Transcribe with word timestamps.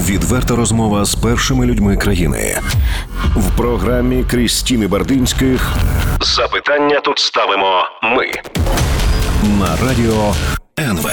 Відверта 0.00 0.56
розмова 0.56 1.04
з 1.04 1.14
першими 1.14 1.66
людьми 1.66 1.96
країни 1.96 2.58
в 3.36 3.56
програмі 3.56 4.24
Крістіни 4.24 4.86
Бардинських. 4.86 5.72
Запитання 6.20 7.00
тут 7.00 7.18
ставимо 7.18 7.84
ми 8.02 8.26
на 9.58 9.76
радіо 9.88 10.34
НВ. 10.78 11.10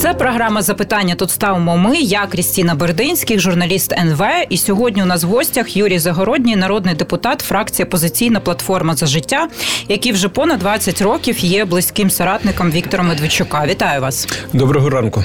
Це 0.00 0.14
програма 0.14 0.62
запитання. 0.62 1.14
Тут 1.14 1.30
ставимо 1.30 1.76
ми. 1.76 1.96
Я 1.96 2.26
Крістіна 2.26 2.74
Бердинських, 2.74 3.40
журналіст 3.40 3.92
НВ. 3.92 4.22
І 4.50 4.56
сьогодні 4.56 5.02
у 5.02 5.06
нас 5.06 5.24
в 5.24 5.26
гостях 5.26 5.76
Юрій 5.76 5.98
Загородній, 5.98 6.56
народний 6.56 6.94
депутат, 6.94 7.40
фракція 7.40 7.86
Позиційна 7.86 8.40
платформа 8.40 8.96
за 8.96 9.06
життя, 9.06 9.48
який 9.88 10.12
вже 10.12 10.28
понад 10.28 10.58
20 10.58 11.02
років 11.02 11.38
є 11.38 11.64
близьким 11.64 12.10
соратником 12.10 12.70
Віктора 12.70 13.02
Медведчука. 13.02 13.66
Вітаю 13.66 14.00
вас. 14.00 14.28
Доброго 14.52 14.90
ранку. 14.90 15.24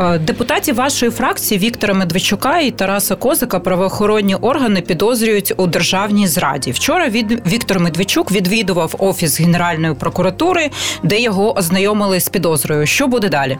Е, 0.00 0.18
Депутатів 0.18 0.74
вашої 0.74 1.10
фракції 1.12 1.58
Віктора 1.58 1.94
Медведчука 1.94 2.58
і 2.58 2.70
Тараса 2.70 3.14
Козика 3.14 3.60
правоохоронні 3.60 4.34
органи 4.34 4.80
підозрюють 4.80 5.52
у 5.56 5.66
державній 5.66 6.26
зраді. 6.26 6.70
Вчора 6.70 7.08
від 7.08 7.46
Віктор 7.46 7.80
Медведчук 7.80 8.32
відвідував 8.32 8.94
офіс 8.98 9.40
Генеральної 9.40 9.94
прокуратури, 9.94 10.70
де 11.02 11.20
його 11.20 11.58
ознайомили 11.58 12.20
з 12.20 12.28
підозрою. 12.28 12.86
Що 12.86 13.06
буде 13.06 13.28
далі? 13.28 13.58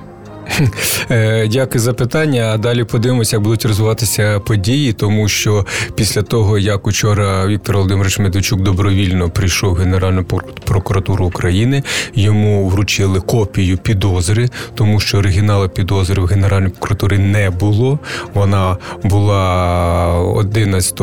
Е, 1.11 1.49
Дякую 1.49 1.81
за 1.81 1.93
питання. 1.93 2.51
А 2.55 2.59
далі 2.59 2.85
подивимося, 2.85 3.37
як 3.37 3.43
будуть 3.43 3.65
розвиватися 3.65 4.41
події, 4.41 4.93
тому 4.93 5.29
що 5.29 5.67
після 5.95 6.23
того, 6.23 6.59
як 6.59 6.87
учора 6.87 7.47
Віктор 7.47 7.77
Володимирович 7.77 8.19
Медведчук 8.19 8.61
добровільно 8.61 9.31
прийшов 9.31 9.75
в 9.75 9.77
Генеральну 9.77 10.25
прокуратуру 10.65 11.27
України, 11.27 11.83
йому 12.15 12.69
вручили 12.69 13.21
копію 13.21 13.79
підозри, 13.79 14.49
тому 14.75 15.01
що 15.01 15.19
оригіналу 15.19 15.69
підозри 15.69 16.23
в 16.23 16.27
Генеральній 16.27 16.69
прокуратурі 16.69 17.19
не 17.19 17.51
було. 17.51 17.99
Вона 18.35 18.77
була 19.03 20.15
11 20.19 21.01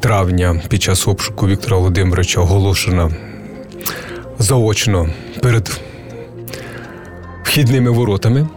травня 0.00 0.62
під 0.68 0.82
час 0.82 1.08
обшуку 1.08 1.46
Віктора 1.46 1.76
Володимировича 1.76 2.40
оголошена 2.40 3.10
заочно 4.38 5.08
перед 5.42 5.80
вхідними 7.50 7.90
воротами. 7.90 8.48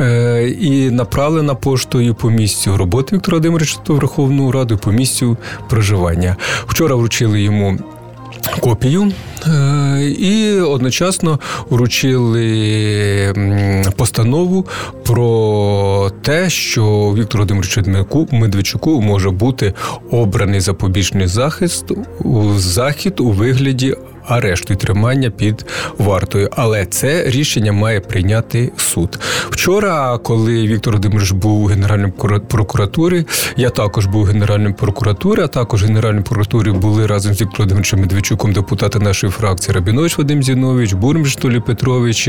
Е, 0.00 0.48
І 0.60 0.90
направлена 0.90 1.54
поштою 1.54 2.14
по 2.14 2.30
місцю 2.30 2.76
роботи 2.76 3.16
Віктора 3.16 3.34
Володимировича 3.34 3.78
до 3.86 3.94
Верховну 3.94 4.52
Раду 4.52 4.78
по 4.78 4.92
місцю 4.92 5.36
проживання. 5.68 6.36
Вчора 6.66 6.94
вручили 6.94 7.42
йому 7.42 7.78
копію 8.60 9.12
е, 9.46 10.14
і 10.18 10.60
одночасно 10.60 11.40
вручили 11.70 12.44
постанову 13.96 14.66
про 15.06 16.10
те, 16.22 16.50
що 16.50 17.14
Віктору 17.18 17.44
Володимировичу 17.44 18.28
Медведчуку 18.32 19.00
може 19.00 19.30
бути 19.30 19.72
обраний 20.10 20.60
запобіжний 20.60 21.26
захист 21.26 21.84
захід 22.56 23.20
у 23.20 23.30
вигляді 23.30 23.96
арешту 24.26 24.72
і 24.72 24.76
тримання 24.76 25.30
під 25.30 25.66
вартою. 25.98 26.48
Але 26.52 26.86
це 26.86 27.30
рішення 27.30 27.72
має 27.72 28.00
прийняти 28.00 28.72
суд. 28.76 29.18
Вчора, 29.50 30.18
коли 30.18 30.66
Віктор 30.66 30.92
Володимирович 30.92 31.30
був 31.32 31.62
у 31.62 31.66
Генеральній 31.66 32.12
прокуратурі, 32.48 33.24
я 33.56 33.70
також 33.70 34.06
був 34.06 34.22
у 34.22 34.24
Генеральній 34.24 34.72
прокуратурі, 34.72 35.40
а 35.40 35.46
також 35.46 35.82
в 35.82 35.86
Генеральній 35.86 36.22
прокуратурі 36.22 36.70
були 36.70 37.06
разом 37.06 37.34
з 37.34 37.40
Віктором 37.40 37.54
Володимировичем 37.58 38.00
Медведчуком 38.00 38.52
депутати 38.52 38.98
нашої 38.98 39.32
фракції 39.32 39.74
Рабінович 39.74 40.18
Вадим 40.18 40.42
Зінович, 40.42 40.92
Бурміш 40.92 41.36
Толі 41.36 41.60
Петрович, 41.60 42.28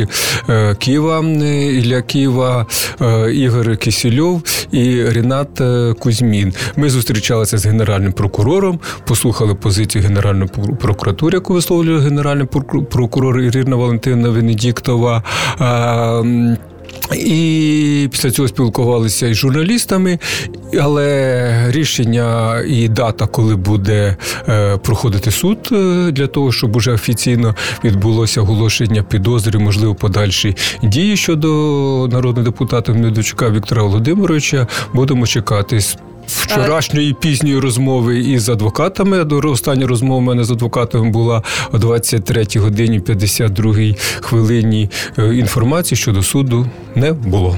е, 0.49 0.75
Ківа 0.75 1.19
Ілля 1.19 2.01
Ківа, 2.01 2.65
е, 3.01 3.33
Ігор 3.33 3.77
Кисельов 3.77 4.41
і 4.71 5.09
Рінат 5.09 5.61
е, 5.61 5.93
Кузьмін. 5.99 6.53
Ми 6.75 6.89
зустрічалися 6.89 7.57
з 7.57 7.65
генеральним 7.65 8.13
прокурором, 8.13 8.79
послухали 9.07 9.55
позицію 9.55 10.03
Генеральної 10.03 10.49
прокуратури, 10.81 11.35
яку 11.35 11.53
висловлює 11.85 11.99
генеральний 12.09 12.45
прокур- 12.47 12.85
прокурор 12.85 13.39
Ірина 13.39 13.75
Валентина 13.75 14.29
Венедіктова. 14.29 15.23
І 17.17 18.09
після 18.11 18.31
цього 18.31 18.47
спілкувалися 18.47 19.27
із 19.27 19.37
журналістами, 19.37 20.19
але 20.81 21.71
рішення 21.71 22.59
і 22.67 22.87
дата, 22.87 23.27
коли 23.27 23.55
буде 23.55 24.15
е, 24.49 24.77
проходити 24.77 25.31
суд 25.31 25.57
е, 25.71 26.11
для 26.11 26.27
того, 26.27 26.51
щоб 26.51 26.75
уже 26.75 26.91
офіційно 26.91 27.55
відбулося 27.83 28.41
оголошення 28.41 29.03
підозри, 29.03 29.59
можливо, 29.59 29.95
подальші 29.95 30.55
дії 30.83 31.17
щодо 31.17 31.47
народного 32.11 32.45
депутата 32.45 32.93
Медведчука 32.93 33.49
Віктора 33.49 33.83
Володимировича, 33.83 34.67
будемо 34.93 35.27
чекати. 35.27 35.79
Вчорашньої 36.27 37.13
пізньої 37.13 37.59
розмови 37.59 38.19
із 38.19 38.49
адвокатами. 38.49 39.23
До 39.23 39.37
остання 39.37 39.87
розмова 39.87 40.21
мене 40.21 40.43
з 40.43 40.51
адвокатом 40.51 41.11
була 41.11 41.43
о 41.71 41.77
23 41.77 42.45
годині 42.55 42.99
52 42.99 43.73
хвилині. 44.21 44.89
Е, 45.17 45.35
Інформації 45.35 45.97
щодо 45.97 46.23
суду 46.23 46.67
не 46.95 47.13
було. 47.13 47.57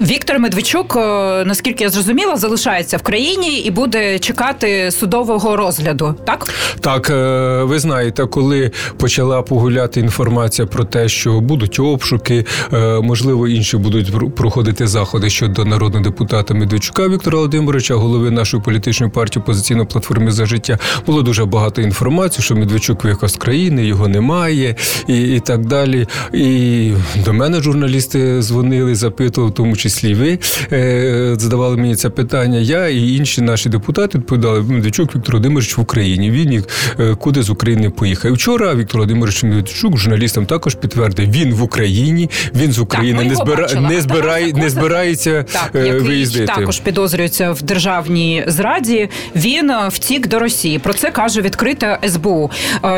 Віктор 0.00 0.38
Медведчук, 0.38 0.96
е, 0.96 1.00
наскільки 1.44 1.84
я 1.84 1.90
зрозуміла, 1.90 2.36
залишається 2.36 2.96
в 2.96 3.02
країні 3.02 3.58
і 3.58 3.70
буде 3.70 4.18
чекати 4.18 4.90
судового 4.90 5.56
розгляду. 5.56 6.14
Так 6.24 6.48
Так, 6.80 7.10
е, 7.10 7.62
ви 7.62 7.78
знаєте, 7.78 8.26
коли 8.26 8.70
почала 8.96 9.42
погуляти 9.42 10.00
інформація 10.00 10.66
про 10.66 10.84
те, 10.84 11.08
що 11.08 11.40
будуть 11.40 11.80
обшуки, 11.80 12.44
е, 12.72 13.00
можливо, 13.00 13.48
інші 13.48 13.76
будуть 13.76 14.34
проходити 14.34 14.86
заходи 14.86 15.30
щодо 15.30 15.64
народного 15.64 16.04
депутата 16.04 16.54
Медведчука 16.54 17.08
Віктора 17.08 17.36
Володимировича, 17.36 17.94
голови 17.94 18.30
нашої 18.30 18.62
політичної 18.62 19.12
партії 19.12 19.42
«Опозиційна 19.42 19.84
платформи 19.84 20.30
за 20.30 20.46
життя. 20.46 20.78
Було 21.06 21.22
дуже 21.22 21.44
багато 21.44 21.82
інформації, 21.82 22.44
що 22.44 22.56
Медведчук 22.56 23.04
виїхав 23.04 23.30
з 23.30 23.36
країни, 23.36 23.86
його 23.86 24.08
немає, 24.08 24.74
і, 25.06 25.22
і 25.22 25.40
так 25.40 25.66
далі. 25.66 26.06
І 26.32 26.92
до 27.24 27.32
мене 27.32 27.62
журналісти 27.62 28.42
дзвонили, 28.42 28.94
запитували, 28.94 29.52
тому 29.52 29.76
числі 29.86 30.14
ви 30.14 30.38
е, 30.72 31.34
задавали 31.38 31.76
мені 31.76 31.96
це 31.96 32.10
питання. 32.10 32.58
Я 32.58 32.88
і 32.88 33.12
інші 33.12 33.40
наші 33.40 33.68
депутати 33.68 34.18
відповідали, 34.18 34.60
Медведчук 34.60 35.16
Віктор 35.16 35.32
Володимирович 35.32 35.78
в 35.78 35.80
Україні. 35.80 36.30
Він 36.30 36.52
їх 36.52 36.62
е, 37.00 37.14
куди 37.14 37.42
з 37.42 37.50
України 37.50 37.90
поїхав. 37.90 38.32
Вчора 38.32 38.74
Віктор 38.74 38.96
Володимирович 38.96 39.42
Медведчук 39.42 39.98
журналістам 39.98 40.46
також 40.46 40.74
підтвердив, 40.74 41.30
він 41.30 41.54
в 41.54 41.62
Україні, 41.62 42.30
він 42.54 42.72
з 42.72 42.78
України 42.78 43.18
ми 43.18 43.24
не 43.24 43.30
його 43.32 43.44
збира 43.44 43.80
не 43.80 44.00
збирає, 44.00 44.52
не 44.52 44.70
збирається 44.70 45.44
так, 45.52 45.70
е, 45.74 45.92
виїздити. 45.98 46.46
також 46.46 46.80
підозрюється 46.80 47.52
в 47.52 47.62
державній 47.62 48.44
зраді. 48.46 49.08
Він 49.36 49.72
втік 49.88 50.28
до 50.28 50.38
Росії. 50.38 50.78
Про 50.78 50.94
це 50.94 51.10
каже 51.10 51.40
відкрита 51.40 51.98
СБУ. 52.08 52.50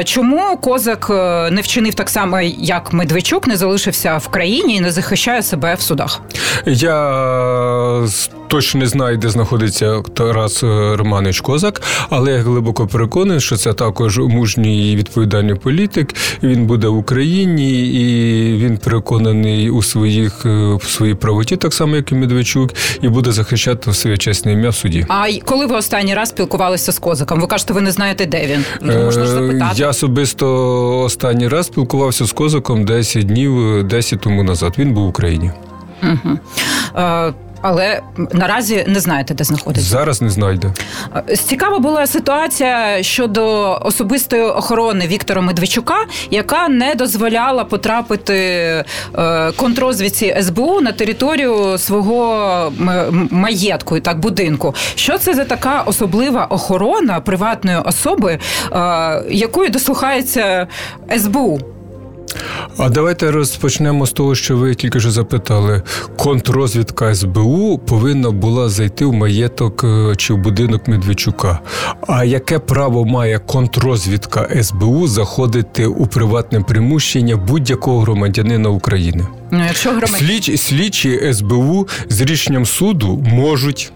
Чому 0.04 0.56
козак 0.56 1.10
не 1.52 1.60
вчинив 1.60 1.94
так 1.94 2.10
само, 2.10 2.40
як 2.58 2.92
Медведчук, 2.92 3.46
не 3.46 3.56
залишився 3.56 4.16
в 4.16 4.28
країні 4.28 4.74
і 4.76 4.80
не 4.80 4.90
захищає 4.90 5.42
себе 5.42 5.74
в 5.74 5.80
судах? 5.80 6.20
Я 6.80 8.06
точно 8.48 8.80
не 8.80 8.86
знаю, 8.86 9.16
де 9.16 9.28
знаходиться 9.28 10.02
Тарас 10.14 10.62
е, 10.62 10.96
Романович 10.96 11.40
Козак, 11.40 11.82
але 12.10 12.32
я 12.32 12.38
глибоко 12.38 12.86
переконаний, 12.86 13.40
що 13.40 13.56
це 13.56 13.72
також 13.72 14.18
мужній 14.18 14.92
і 14.92 14.96
відповідальний 14.96 15.54
політик. 15.54 16.14
Він 16.42 16.66
буде 16.66 16.88
в 16.88 16.96
Україні, 16.96 17.86
і 17.88 18.56
він 18.56 18.78
переконаний 18.78 19.70
у 19.70 19.82
своїх 19.82 20.46
е, 20.46 20.74
в 20.74 20.82
своїй 20.82 21.14
правоті, 21.14 21.56
так 21.56 21.74
само 21.74 21.96
як 21.96 22.12
і 22.12 22.14
Медведчук, 22.14 22.70
і 23.02 23.08
буде 23.08 23.32
захищати 23.32 23.94
своє 23.94 24.16
чесне 24.16 24.52
ім'я 24.52 24.70
в 24.70 24.74
суді. 24.74 25.06
А 25.08 25.26
коли 25.44 25.66
ви 25.66 25.76
останній 25.76 26.14
раз 26.14 26.28
спілкувалися 26.28 26.92
з 26.92 26.98
козаком? 26.98 27.40
Ви 27.40 27.46
кажете, 27.46 27.72
ви 27.72 27.80
не 27.80 27.90
знаєте, 27.92 28.26
де 28.26 28.46
він? 28.46 28.64
Ну, 28.82 29.04
можна 29.04 29.24
ж 29.26 29.32
Е, 29.32 29.34
запитати. 29.34 29.74
Я 29.76 29.88
особисто 29.88 31.00
останній 31.00 31.48
раз 31.48 31.66
спілкувався 31.66 32.24
з 32.26 32.32
Козаком 32.32 32.84
10 32.84 33.26
днів, 33.26 33.76
е, 33.76 33.82
10 33.82 34.20
тому 34.20 34.42
назад. 34.42 34.74
Він 34.78 34.92
був 34.94 35.04
в 35.04 35.08
Україні. 35.08 35.50
Угу. 36.02 36.38
Е, 36.96 37.32
але 37.62 38.00
наразі 38.32 38.84
не 38.88 39.00
знаєте, 39.00 39.34
де 39.34 39.44
знаходиться. 39.44 39.90
Зараз 39.90 40.22
не 40.22 40.30
знайде. 40.30 40.72
Е, 41.28 41.36
Цікава 41.36 41.78
була 41.78 42.06
ситуація 42.06 43.02
щодо 43.02 43.78
особистої 43.82 44.42
охорони 44.42 45.06
Віктора 45.06 45.40
Медведчука, 45.40 45.96
яка 46.30 46.68
не 46.68 46.94
дозволяла 46.94 47.64
потрапити 47.64 48.34
е, 49.18 49.52
контрозвідці 49.52 50.36
СБУ 50.42 50.80
на 50.80 50.92
територію 50.92 51.78
свого 51.78 52.72
маєтку 53.30 53.96
і 53.96 54.00
так 54.00 54.18
будинку. 54.18 54.74
Що 54.94 55.18
це 55.18 55.34
за 55.34 55.44
така 55.44 55.80
особлива 55.80 56.44
охорона 56.44 57.20
приватної 57.20 57.76
особи, 57.78 58.38
якої 59.30 59.70
дослухається 59.70 60.66
СБУ? 61.18 61.60
А 62.78 62.88
давайте 62.88 63.30
розпочнемо 63.30 64.06
з 64.06 64.12
того, 64.12 64.34
що 64.34 64.56
ви 64.56 64.74
тільки 64.74 65.00
що 65.00 65.10
запитали. 65.10 65.82
Контррозвідка 66.16 67.14
СБУ 67.14 67.78
повинна 67.78 68.30
була 68.30 68.68
зайти 68.68 69.04
в 69.04 69.12
маєток 69.12 69.84
е, 69.84 70.14
чи 70.16 70.34
в 70.34 70.36
будинок 70.36 70.88
Медведчука. 70.88 71.58
А 72.06 72.24
яке 72.24 72.58
право 72.58 73.04
має 73.04 73.38
контррозвідка 73.38 74.62
СБУ 74.62 75.08
заходити 75.08 75.86
у 75.86 76.06
приватне 76.06 76.60
приміщення 76.60 77.36
будь-якого 77.36 78.00
громадянина 78.00 78.68
України? 78.68 79.26
Ну, 79.50 79.64
якщо 79.66 79.90
громадян... 79.90 80.18
Слідчі, 80.18 80.56
слідчі 80.56 81.32
СБУ 81.32 81.88
з 82.08 82.20
рішенням 82.20 82.66
суду 82.66 83.24
можуть. 83.26 83.92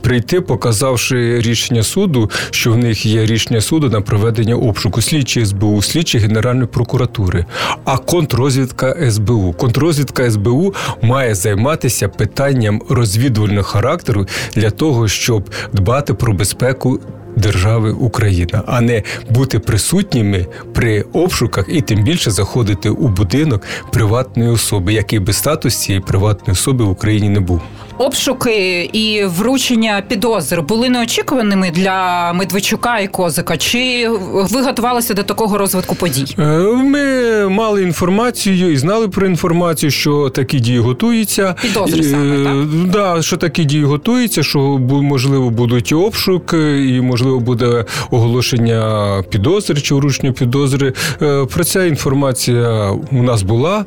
Прийти, 0.00 0.40
показавши 0.40 1.40
рішення 1.40 1.82
суду, 1.82 2.30
що 2.50 2.72
в 2.72 2.76
них 2.76 3.06
є 3.06 3.26
рішення 3.26 3.60
суду 3.60 3.90
на 3.90 4.00
проведення 4.00 4.54
обшуку 4.54 5.02
слідчі 5.02 5.46
СБУ, 5.46 5.82
слідчі 5.82 6.18
Генеральної 6.18 6.66
прокуратури, 6.66 7.44
а 7.84 7.98
контррозвідка 7.98 9.10
СБУ. 9.10 9.52
Контррозвідка 9.52 10.30
СБУ 10.30 10.74
має 11.02 11.34
займатися 11.34 12.08
питанням 12.08 12.82
розвідувального 12.88 13.62
характеру 13.62 14.26
для 14.54 14.70
того, 14.70 15.08
щоб 15.08 15.50
дбати 15.72 16.14
про 16.14 16.32
безпеку 16.32 17.00
держави 17.36 17.92
Україна, 17.92 18.62
а 18.66 18.80
не 18.80 19.02
бути 19.30 19.58
присутніми 19.58 20.46
при 20.72 21.02
обшуках 21.02 21.64
і 21.68 21.80
тим 21.80 22.04
більше 22.04 22.30
заходити 22.30 22.90
у 22.90 23.08
будинок 23.08 23.62
приватної 23.92 24.50
особи, 24.50 24.92
який 24.92 25.18
би 25.18 25.32
статус 25.32 25.76
цієї 25.76 26.00
приватної 26.00 26.52
особи 26.52 26.84
в 26.84 26.90
Україні 26.90 27.28
не 27.28 27.40
був. 27.40 27.60
Обшуки 27.98 28.90
і 28.92 29.24
вручення 29.24 30.02
підозр 30.08 30.62
були 30.62 30.88
неочікуваними 30.88 31.70
для 31.70 32.32
Медведчука 32.32 32.98
і 32.98 33.08
Козика. 33.08 33.56
Чи 33.56 34.08
ви 34.32 34.62
готувалися 34.62 35.14
до 35.14 35.22
такого 35.22 35.58
розвитку 35.58 35.94
подій? 35.94 36.34
Е, 36.38 36.58
Ми 36.72 37.48
мали 37.48 37.82
інформацію 37.82 38.72
і 38.72 38.76
знали 38.76 39.08
про 39.08 39.26
інформацію, 39.26 39.90
що 39.90 40.28
такі 40.28 40.60
дії 40.60 40.78
готуються. 40.78 41.54
Підозри 41.62 42.02
саме, 42.02 42.44
так? 42.44 42.90
Да, 42.90 43.22
що 43.22 43.36
такі 43.36 43.64
дії 43.64 43.84
готуються, 43.84 44.42
що 44.42 44.58
можливо 44.88 45.50
будуть 45.50 45.90
і 45.90 45.94
обшук, 45.94 46.54
і 46.88 47.00
можливо 47.00 47.40
буде 47.40 47.84
оголошення 48.10 49.22
підозри 49.30 49.80
чи 49.80 49.94
вручення 49.94 50.32
підозри. 50.32 50.92
Е, 51.22 51.44
Про 51.44 51.64
ця 51.64 51.84
інформація 51.84 52.90
у 53.12 53.22
нас 53.22 53.42
була. 53.42 53.84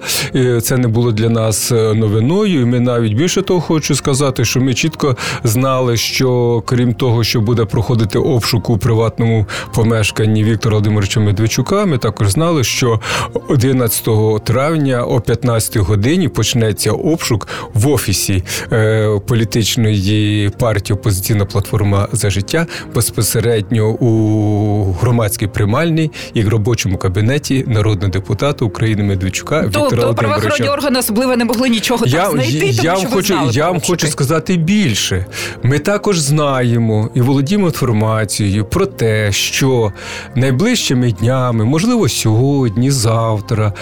Це 0.62 0.78
не 0.78 0.88
було 0.88 1.12
для 1.12 1.30
нас 1.30 1.72
новиною. 1.72 2.62
І 2.62 2.66
Ми 2.66 2.80
навіть 2.80 3.14
більше 3.14 3.42
того 3.42 3.62
хочу 3.62 3.95
сказати, 3.96 4.46
що 4.46 4.62
ми 4.62 4.74
чітко 4.74 5.18
знали, 5.44 5.98
що 5.98 6.64
крім 6.66 6.94
того, 6.94 7.24
що 7.24 7.42
буде 7.42 7.66
проходити 7.66 8.20
обшук 8.20 8.70
у 8.70 8.78
приватному 8.78 9.46
помешканні 9.74 10.44
Віктора 10.44 10.74
Володимировича 10.74 11.20
Медведчука, 11.20 11.86
ми 11.86 11.98
також 11.98 12.30
знали, 12.30 12.64
що 12.64 13.00
11 13.48 14.10
травня 14.44 15.04
о 15.04 15.22
15 15.22 15.78
годині 15.78 16.28
почнеться 16.28 16.92
обшук 16.92 17.48
в 17.74 17.88
офісі 17.88 18.44
е, 18.72 19.20
політичної 19.28 20.50
партії 20.60 20.96
Опозиційна 20.96 21.46
платформа 21.46 22.08
за 22.12 22.30
життя 22.30 22.68
безпосередньо 22.96 23.88
у 23.90 24.94
громадській 24.94 25.48
приймальні 25.48 26.12
і 26.34 26.44
в 26.44 26.50
робочому 26.50 26.98
кабінеті 26.98 27.64
народного 27.68 28.12
депутата 28.12 28.66
України 28.66 29.04
Медведчука 29.04 29.62
Віктора 29.62 29.90
Тобто 29.90 30.16
правоохоронні 30.16 30.70
органи 30.70 31.00
особливо 31.00 31.36
не 31.36 31.46
могли 31.46 31.70
нічого 31.70 32.06
Я, 32.06 32.24
там 32.24 32.32
знайти, 32.32 32.60
тому 32.60 32.72
я, 32.72 32.82
що 32.82 32.92
вам 32.94 33.04
ви 33.04 33.12
хочу, 33.12 33.28
знали 33.28 33.52
я 33.54 33.72
вам. 33.72 33.82
Хочу 33.88 34.08
сказати 34.08 34.58
більше. 34.58 35.26
Ми 35.64 35.80
також 35.80 36.20
знаємо 36.20 37.10
і 37.14 37.22
володіємо 37.22 37.66
інформацією 37.66 38.66
про 38.66 38.86
те, 38.86 39.32
що 39.32 39.92
найближчими 40.36 41.12
днями, 41.12 41.66
можливо, 41.66 42.10
сьогодні, 42.10 42.92
завтра, 42.92 43.74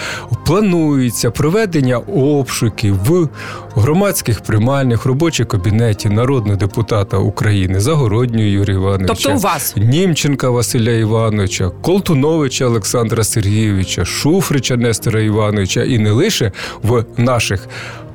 планується 0.46 1.32
проведення 1.32 1.98
обшуків 1.98 2.96
в 2.96 3.30
громадських 3.76 4.42
приймальних 4.42 5.06
робочих 5.06 5.48
кабінеті 5.48 6.10
народного 6.10 6.58
депутата 6.58 7.18
України 7.18 7.80
Загороднього 7.80 8.44
Юрія 8.44 8.78
Івановича, 8.78 9.14
Тобто 9.14 9.34
у 9.34 9.38
вас? 9.38 9.74
Німченка 9.78 10.50
Василя 10.50 10.92
Івановича, 10.92 11.72
Колтуновича 11.82 12.66
Олександра 12.66 13.24
Сергійовича, 13.24 14.06
Шуфрича 14.06 14.78
Нестора 14.78 15.22
Івановича 15.22 15.84
і 15.84 15.98
не 15.98 16.12
лише 16.12 16.52
в 16.84 17.06
наших. 17.18 17.68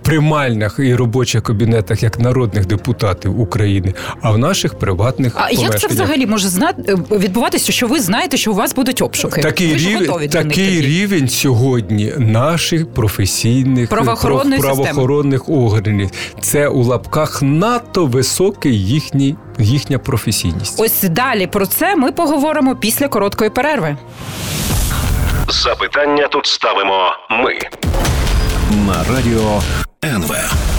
Примальних 0.09 0.77
і 0.79 0.95
робочих 0.95 1.43
кабінетах 1.43 2.03
як 2.03 2.19
народних 2.19 2.67
депутатів 2.67 3.41
України, 3.41 3.95
а 4.23 4.31
в 4.31 4.39
наших 4.39 4.75
приватних 4.75 5.33
А 5.37 5.51
як 5.51 5.81
це 5.81 5.87
взагалі 5.87 6.27
може 6.27 6.49
знати 6.49 6.95
відбуватися, 7.11 7.73
що 7.73 7.87
ви 7.87 8.01
знаєте, 8.01 8.37
що 8.37 8.53
у 8.53 8.55
вас 8.55 8.75
будуть 8.75 9.03
обшуки? 9.03 9.41
Такий 9.43 9.75
рівень, 9.75 10.29
такий 10.29 10.81
рівень 10.81 11.29
сьогодні 11.29 12.13
наших 12.19 12.95
професійних 12.95 13.89
Правоохоронної 13.89 14.61
прав- 14.63 14.77
правоохоронних 14.77 15.49
органів. 15.49 16.11
Це 16.41 16.69
у 16.69 16.83
лапках 16.83 17.43
надто 17.43 18.07
високий 18.07 18.87
їхній 18.87 19.37
їхня 19.59 19.99
професійність. 19.99 20.81
Ось 20.81 21.03
далі 21.03 21.47
про 21.47 21.67
це 21.67 21.97
ми 21.97 22.13
поговоримо 22.13 22.77
після 22.77 23.09
короткої 23.09 23.51
перерви. 23.51 23.97
Запитання 25.49 26.29
тут 26.29 26.47
ставимо 26.47 27.11
ми. 27.31 27.55
На 28.89 29.05
радіо 29.15 29.63
НВ. 30.05 30.78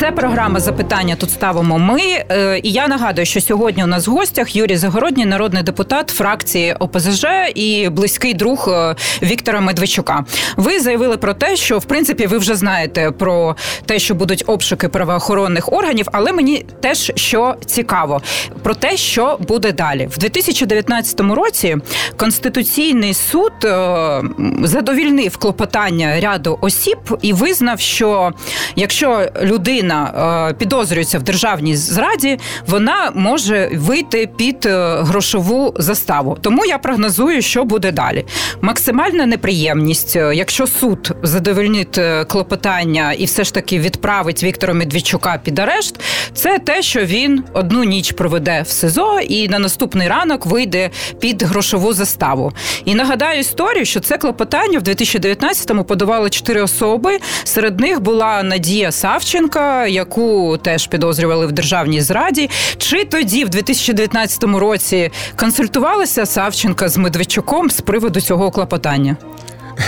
Це 0.00 0.12
програма 0.12 0.60
запитання. 0.60 1.16
Тут 1.16 1.30
ставимо 1.30 1.78
ми. 1.78 2.00
Е, 2.02 2.60
І 2.62 2.72
я 2.72 2.88
нагадую, 2.88 3.26
що 3.26 3.40
сьогодні 3.40 3.84
у 3.84 3.86
нас 3.86 4.06
в 4.06 4.10
гостях 4.10 4.56
Юрій 4.56 4.76
Загородній, 4.76 5.26
народний 5.26 5.62
депутат 5.62 6.08
фракції 6.08 6.76
ОПЗЖ 6.78 7.24
і 7.54 7.88
близький 7.88 8.34
друг 8.34 8.68
е, 8.68 8.96
Віктора 9.22 9.60
Медведчука. 9.60 10.24
Ви 10.56 10.80
заявили 10.80 11.16
про 11.16 11.34
те, 11.34 11.56
що 11.56 11.78
в 11.78 11.84
принципі 11.84 12.26
ви 12.26 12.38
вже 12.38 12.54
знаєте 12.54 13.10
про 13.10 13.56
те, 13.86 13.98
що 13.98 14.14
будуть 14.14 14.44
обшуки 14.46 14.88
правоохоронних 14.88 15.72
органів, 15.72 16.06
але 16.12 16.32
мені 16.32 16.64
теж 16.80 17.12
що 17.16 17.54
цікаво 17.66 18.20
про 18.62 18.74
те, 18.74 18.96
що 18.96 19.38
буде 19.48 19.72
далі 19.72 20.08
в 20.10 20.18
2019 20.18 21.20
році. 21.20 21.76
Конституційний 22.16 23.14
суд 23.14 23.52
е, 23.64 24.22
задовільнив 24.62 25.36
клопотання 25.36 26.20
ряду 26.20 26.58
осіб 26.60 26.98
і 27.22 27.32
визнав, 27.32 27.80
що 27.80 28.32
якщо 28.76 29.28
людина 29.42 29.89
е, 29.94 30.54
підозрюється 30.54 31.18
в 31.18 31.22
державній 31.22 31.76
зраді, 31.76 32.38
вона 32.66 33.12
може 33.14 33.70
вийти 33.74 34.28
під 34.36 34.66
е, 34.66 34.96
грошову 35.00 35.74
заставу. 35.78 36.38
Тому 36.40 36.66
я 36.66 36.78
прогнозую, 36.78 37.42
що 37.42 37.64
буде 37.64 37.92
далі. 37.92 38.26
Максимальна 38.60 39.26
неприємність, 39.26 40.16
е, 40.16 40.34
якщо 40.34 40.66
суд 40.66 41.16
задовольнить 41.22 42.00
клопотання 42.28 43.12
і 43.12 43.24
все 43.24 43.44
ж 43.44 43.54
таки 43.54 43.78
відправить 43.78 44.42
Віктора 44.42 44.74
Медведчука 44.74 45.40
під 45.44 45.58
арешт, 45.58 46.00
це 46.34 46.58
те, 46.58 46.82
що 46.82 47.04
він 47.04 47.44
одну 47.52 47.84
ніч 47.84 48.12
проведе 48.12 48.62
в 48.62 48.68
СИЗО 48.68 49.20
і 49.20 49.48
на 49.48 49.58
наступний 49.58 50.08
ранок 50.08 50.46
вийде 50.46 50.90
під 51.20 51.42
грошову 51.42 51.92
заставу. 51.92 52.52
І 52.84 52.94
нагадаю 52.94 53.40
історію, 53.40 53.84
що 53.84 54.00
це 54.00 54.18
клопотання 54.18 54.78
в 54.78 54.82
2019-му 54.82 55.84
подавали 55.84 56.30
чотири 56.30 56.62
особи. 56.62 57.18
Серед 57.44 57.80
них 57.80 58.00
була 58.00 58.42
Надія 58.42 58.92
Савченка, 58.92 59.79
яку 59.86 60.58
теж 60.62 60.86
підозрювали 60.86 61.46
в 61.46 61.52
державній 61.52 62.00
зраді. 62.00 62.50
Чи 62.78 63.04
тоді, 63.04 63.44
в 63.44 63.48
2019 63.48 64.44
році, 64.44 65.10
консультувалася 65.36 66.26
Савченка 66.26 66.88
з 66.88 66.96
Медведчуком 66.96 67.70
з 67.70 67.80
приводу 67.80 68.20
цього 68.20 68.50
клопотання? 68.50 69.16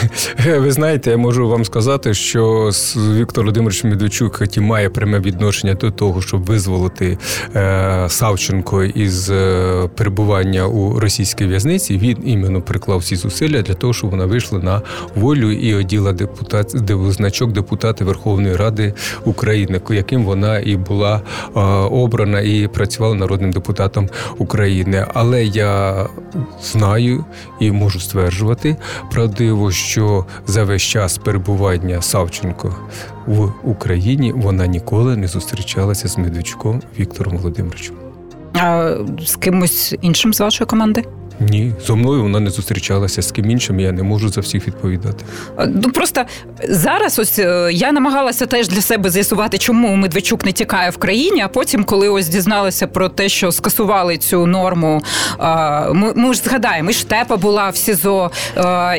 Ви 0.58 0.72
знаєте, 0.72 1.11
я 1.11 1.16
можу 1.16 1.49
вам 1.49 1.64
сказати, 1.64 2.14
що 2.14 2.70
Віктор 2.96 3.44
Володимирович 3.44 3.84
Медведчук, 3.84 4.37
хоч 4.37 4.58
має 4.58 4.88
пряме 4.88 5.20
відношення 5.20 5.75
до 5.75 5.90
того, 5.90 6.22
щоб 6.22 6.44
визволити 6.44 7.18
е, 7.56 8.06
Савченко 8.08 8.84
із 8.84 9.30
е, 9.30 9.88
перебування 9.96 10.66
у 10.66 11.00
російській 11.00 11.46
в'язниці, 11.46 11.99
він 11.99 12.18
іменно 12.25 12.62
приклав 12.62 12.99
всі 12.99 13.16
зусилля 13.16 13.62
для 13.62 13.75
того, 13.75 13.92
щоб 13.92 14.11
вона 14.11 14.26
вийшла 14.26 14.58
на 14.58 14.82
волю 15.14 15.52
і 15.52 15.75
оділа 15.75 16.12
депутат 16.12 16.75
значок 17.08 17.52
депутата 17.52 18.04
Верховної 18.04 18.56
Ради 18.56 18.94
України, 19.25 19.80
яким 19.90 20.25
вона 20.25 20.58
і 20.58 20.76
була 20.76 21.20
е, 21.56 21.61
обрана 21.90 22.40
і 22.40 22.68
працювала 22.68 23.14
народним 23.14 23.52
депутатом 23.52 24.08
України. 24.38 25.06
Але 25.14 25.44
я 25.44 26.06
знаю 26.62 27.25
і 27.61 27.72
можу 27.72 28.00
стверджувати 28.00 28.76
правдиво, 29.11 29.70
що 29.82 30.26
за 30.46 30.64
весь 30.64 30.82
час 30.82 31.18
перебування 31.18 32.02
Савченко 32.02 32.76
в 33.26 33.52
Україні 33.64 34.32
вона 34.32 34.66
ніколи 34.66 35.16
не 35.16 35.26
зустрічалася 35.26 36.08
з 36.08 36.18
Медведчуком 36.18 36.82
Віктором 36.98 37.36
Володимировичем. 37.36 37.96
А 38.54 38.94
з 39.26 39.36
кимось 39.36 39.94
іншим 40.00 40.34
з 40.34 40.40
вашої 40.40 40.66
команди? 40.66 41.04
Ні, 41.49 41.72
зо 41.87 41.96
мною 41.96 42.22
вона 42.22 42.40
не 42.40 42.50
зустрічалася 42.50 43.22
з 43.22 43.32
ким 43.32 43.50
іншим. 43.50 43.80
Я 43.80 43.92
не 43.92 44.02
можу 44.02 44.28
за 44.28 44.40
всіх 44.40 44.66
відповідати. 44.66 45.25
Ну 45.68 45.90
просто 45.92 46.25
зараз, 46.68 47.18
ось 47.18 47.38
е, 47.38 47.70
я 47.72 47.92
намагалася 47.92 48.46
теж 48.46 48.68
для 48.68 48.80
себе 48.80 49.11
з'ясувати, 49.11 49.58
чому 49.58 49.96
Медведчук 49.96 50.44
не 50.44 50.52
тікає 50.52 50.90
в 50.90 50.96
країні. 50.96 51.42
А 51.42 51.49
потім, 51.49 51.84
коли 51.84 52.08
ось 52.08 52.28
дізналися 52.28 52.87
про 52.87 53.08
те, 53.08 53.28
що 53.28 53.52
скасували 53.52 54.16
цю 54.18 54.46
норму, 54.46 55.02
ми, 55.92 56.12
ми 56.14 56.34
ж 56.34 56.40
згадаємо, 56.40 56.90
і 56.90 56.92
Штепа 56.92 57.37
була 57.37 57.68
в 57.68 57.76
СІЗО, 57.76 58.30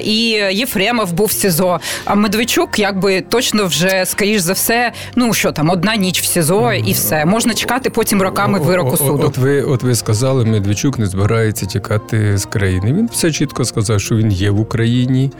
і 0.03 0.19
Єфремов 0.51 1.13
був 1.13 1.27
в 1.27 1.31
СІЗО. 1.31 1.79
А 2.05 2.15
Медведчук, 2.15 2.79
якби 2.79 3.21
точно 3.21 3.65
вже 3.65 4.03
скоріш 4.05 4.41
за 4.41 4.53
все, 4.53 4.91
ну 5.15 5.33
що 5.33 5.51
там, 5.51 5.69
одна 5.69 5.95
ніч 5.95 6.21
в 6.21 6.25
СІЗО, 6.25 6.73
і 6.73 6.93
все 6.93 7.25
можна 7.25 7.53
чекати 7.53 7.89
потім 7.89 8.21
роками 8.21 8.59
вироку 8.59 8.97
суду. 8.97 9.23
От 9.27 9.37
ви, 9.37 9.61
от 9.61 9.83
ви 9.83 9.95
сказали, 9.95 10.45
Медведчук 10.45 10.99
не 10.99 11.05
збирається 11.05 11.65
тікати 11.65 12.32
з 12.37 12.45
країни. 12.45 12.93
Він 12.93 13.09
все 13.11 13.31
чітко 13.31 13.65
сказав, 13.65 14.01
що 14.01 14.15
він 14.15 14.31
є 14.31 14.51
в 14.51 14.59
Україні. 14.59 15.31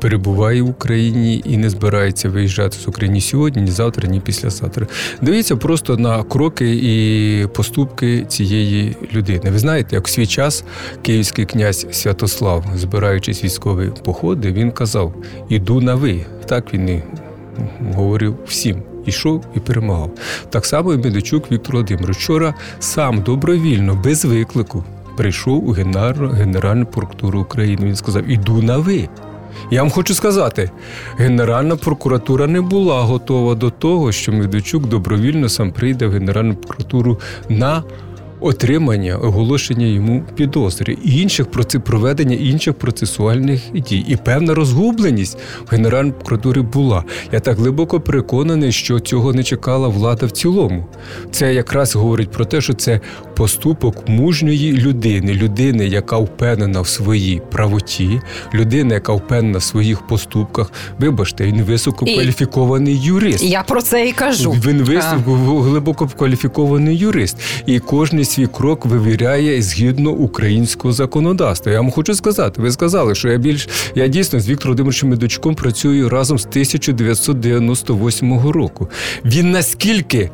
Перебуває 0.00 0.62
в 0.62 0.68
Україні 0.68 1.42
і 1.46 1.56
не 1.56 1.70
збирається 1.70 2.28
виїжджати 2.28 2.78
з 2.78 2.88
України 2.88 3.14
ні 3.14 3.20
сьогодні, 3.20 3.62
ні 3.62 3.70
завтра, 3.70 4.08
ні 4.08 4.20
післязавтра. 4.20 4.86
Дивіться 5.22 5.56
просто 5.56 5.96
на 5.96 6.22
кроки 6.22 6.74
і 6.74 7.46
поступки 7.46 8.24
цієї 8.24 8.96
людини. 9.14 9.50
Ви 9.50 9.58
знаєте, 9.58 9.96
як 9.96 10.06
в 10.06 10.10
свій 10.10 10.26
час 10.26 10.64
київський 11.02 11.44
князь 11.44 11.86
Святослав, 11.90 12.64
збираючись 12.76 13.44
військові 13.44 13.92
походи, 14.04 14.52
він 14.52 14.70
казав: 14.70 15.14
Іду 15.48 15.80
на 15.80 15.94
ви. 15.94 16.26
Так 16.46 16.74
він 16.74 16.88
і 16.88 17.02
говорив 17.94 18.36
всім. 18.46 18.82
Ішов 19.06 19.44
і 19.56 19.60
перемагав. 19.60 20.10
Так 20.50 20.66
само 20.66 20.92
і 20.92 20.96
Медведчук 20.96 21.52
Віктор 21.52 21.72
Володимирович 21.72 22.16
вчора 22.16 22.54
сам 22.78 23.22
добровільно, 23.22 23.94
без 24.04 24.24
виклику, 24.24 24.84
прийшов 25.18 25.68
у 25.68 25.72
Генеральну 25.72 26.86
прокуратуру 26.86 27.40
України. 27.40 27.86
Він 27.86 27.96
сказав: 27.96 28.30
Іду 28.30 28.62
на 28.62 28.78
ви. 28.78 29.08
Я 29.70 29.82
вам 29.82 29.90
хочу 29.90 30.14
сказати, 30.14 30.70
Генеральна 31.16 31.76
прокуратура 31.76 32.46
не 32.46 32.60
була 32.60 33.02
готова 33.02 33.54
до 33.54 33.70
того, 33.70 34.12
що 34.12 34.32
Медведчук 34.32 34.86
добровільно 34.86 35.48
сам 35.48 35.72
прийде 35.72 36.06
в 36.06 36.10
Генеральну 36.10 36.54
прокуратуру 36.54 37.20
на 37.48 37.82
отримання 38.40 39.16
оголошення 39.16 39.86
йому 39.86 40.24
підозри 40.34 40.96
і 41.04 41.20
інших 41.22 41.46
проведення 41.84 42.36
інших 42.36 42.74
процесуальних 42.74 43.60
дій. 43.72 44.04
І 44.08 44.16
певна 44.16 44.54
розгубленість 44.54 45.38
в 45.66 45.70
Генеральній 45.70 46.12
прокуратурі 46.12 46.60
була. 46.60 47.04
Я 47.32 47.40
так 47.40 47.58
глибоко 47.58 48.00
переконаний, 48.00 48.72
що 48.72 49.00
цього 49.00 49.32
не 49.32 49.42
чекала 49.42 49.88
влада 49.88 50.26
в 50.26 50.30
цілому. 50.30 50.86
Це 51.30 51.54
якраз 51.54 51.94
говорить 51.94 52.30
про 52.30 52.44
те, 52.44 52.60
що 52.60 52.74
це 52.74 53.00
поступок 53.38 54.08
мужньої 54.08 54.72
людини, 54.72 55.32
людини, 55.32 55.86
яка 55.86 56.16
впевнена 56.16 56.80
в 56.80 56.88
своїй 56.88 57.42
правоті, 57.50 58.20
людина, 58.54 58.94
яка 58.94 59.12
впевнена 59.12 59.58
в 59.58 59.62
своїх 59.62 60.06
поступках. 60.06 60.72
Вибачте, 60.98 61.44
він 61.44 61.62
висококваліфікований 61.62 63.00
юрист. 63.02 63.44
Я 63.44 63.62
про 63.62 63.82
це 63.82 64.08
і 64.08 64.12
кажу. 64.12 64.50
Він 64.50 64.82
високо 64.82 65.60
глибоко 65.60 66.08
кваліфікований 66.18 66.96
юрист, 66.96 67.36
і 67.66 67.78
кожен 67.78 68.24
свій 68.24 68.46
крок 68.46 68.86
вивіряє 68.86 69.62
згідно 69.62 70.10
українського 70.10 70.94
законодавства. 70.94 71.72
Я 71.72 71.80
вам 71.80 71.90
хочу 71.90 72.14
сказати, 72.14 72.62
ви 72.62 72.70
сказали, 72.70 73.14
що 73.14 73.28
я 73.28 73.38
більш 73.38 73.68
я 73.94 74.08
дійсно 74.08 74.40
з 74.40 74.48
Віктором 74.48 74.68
Володимировичем 74.68 75.08
Медочком 75.08 75.54
працюю 75.54 76.08
разом 76.08 76.38
з 76.38 76.46
1998 76.46 78.40
року. 78.40 78.88
Він 79.24 79.50
наскільки 79.50 80.30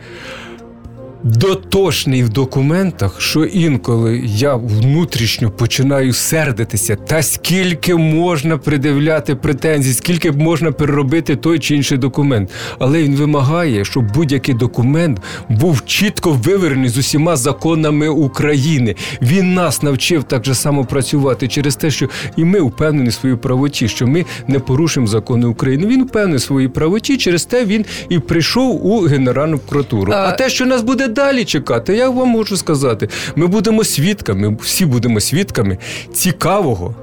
дотошний 1.24 2.22
в 2.22 2.28
документах, 2.28 3.20
що 3.20 3.44
інколи 3.44 4.22
я 4.24 4.54
внутрішньо 4.54 5.50
починаю 5.50 6.12
сердитися, 6.12 6.96
та 6.96 7.22
скільки 7.22 7.94
можна 7.94 8.58
придивляти 8.58 9.34
претензій, 9.34 9.92
скільки 9.92 10.32
можна 10.32 10.72
переробити 10.72 11.36
той 11.36 11.58
чи 11.58 11.76
інший 11.76 11.98
документ. 11.98 12.50
Але 12.78 13.02
він 13.02 13.16
вимагає, 13.16 13.84
щоб 13.84 14.12
будь-який 14.14 14.54
документ 14.54 15.20
був 15.48 15.84
чітко 15.86 16.32
виверений 16.32 16.88
з 16.88 16.98
усіма 16.98 17.36
законами 17.36 18.08
України. 18.08 18.94
Він 19.22 19.54
нас 19.54 19.82
навчив 19.82 20.24
так 20.24 20.44
же 20.44 20.54
само 20.54 20.84
працювати 20.84 21.48
через 21.48 21.76
те, 21.76 21.90
що 21.90 22.08
і 22.36 22.44
ми 22.44 22.60
впевнені 22.60 23.08
в 23.08 23.12
своїй 23.12 23.36
правоті, 23.36 23.88
що 23.88 24.06
ми 24.06 24.24
не 24.48 24.58
порушимо 24.58 25.06
закони 25.06 25.46
України. 25.46 25.86
Він 25.86 26.04
впевнений 26.04 26.38
в 26.38 26.42
своїй 26.42 26.68
правоті, 26.68 27.16
через 27.16 27.44
те 27.44 27.64
він 27.64 27.84
і 28.08 28.18
прийшов 28.18 28.86
у 28.86 29.00
Генеральну 29.00 29.58
прокуратуру. 29.58 30.12
А, 30.12 30.28
а 30.28 30.32
те, 30.32 30.48
що 30.48 30.66
нас 30.66 30.82
буде 30.82 31.08
далі 31.14 31.44
чекати, 31.44 31.96
я 31.96 32.10
вам 32.10 32.28
можу 32.28 32.56
сказати, 32.56 33.08
ми 33.36 33.46
будемо 33.46 33.84
свідками, 33.84 34.56
всі 34.60 34.86
будемо 34.86 35.20
свідками 35.20 35.78
цікавого. 36.12 36.94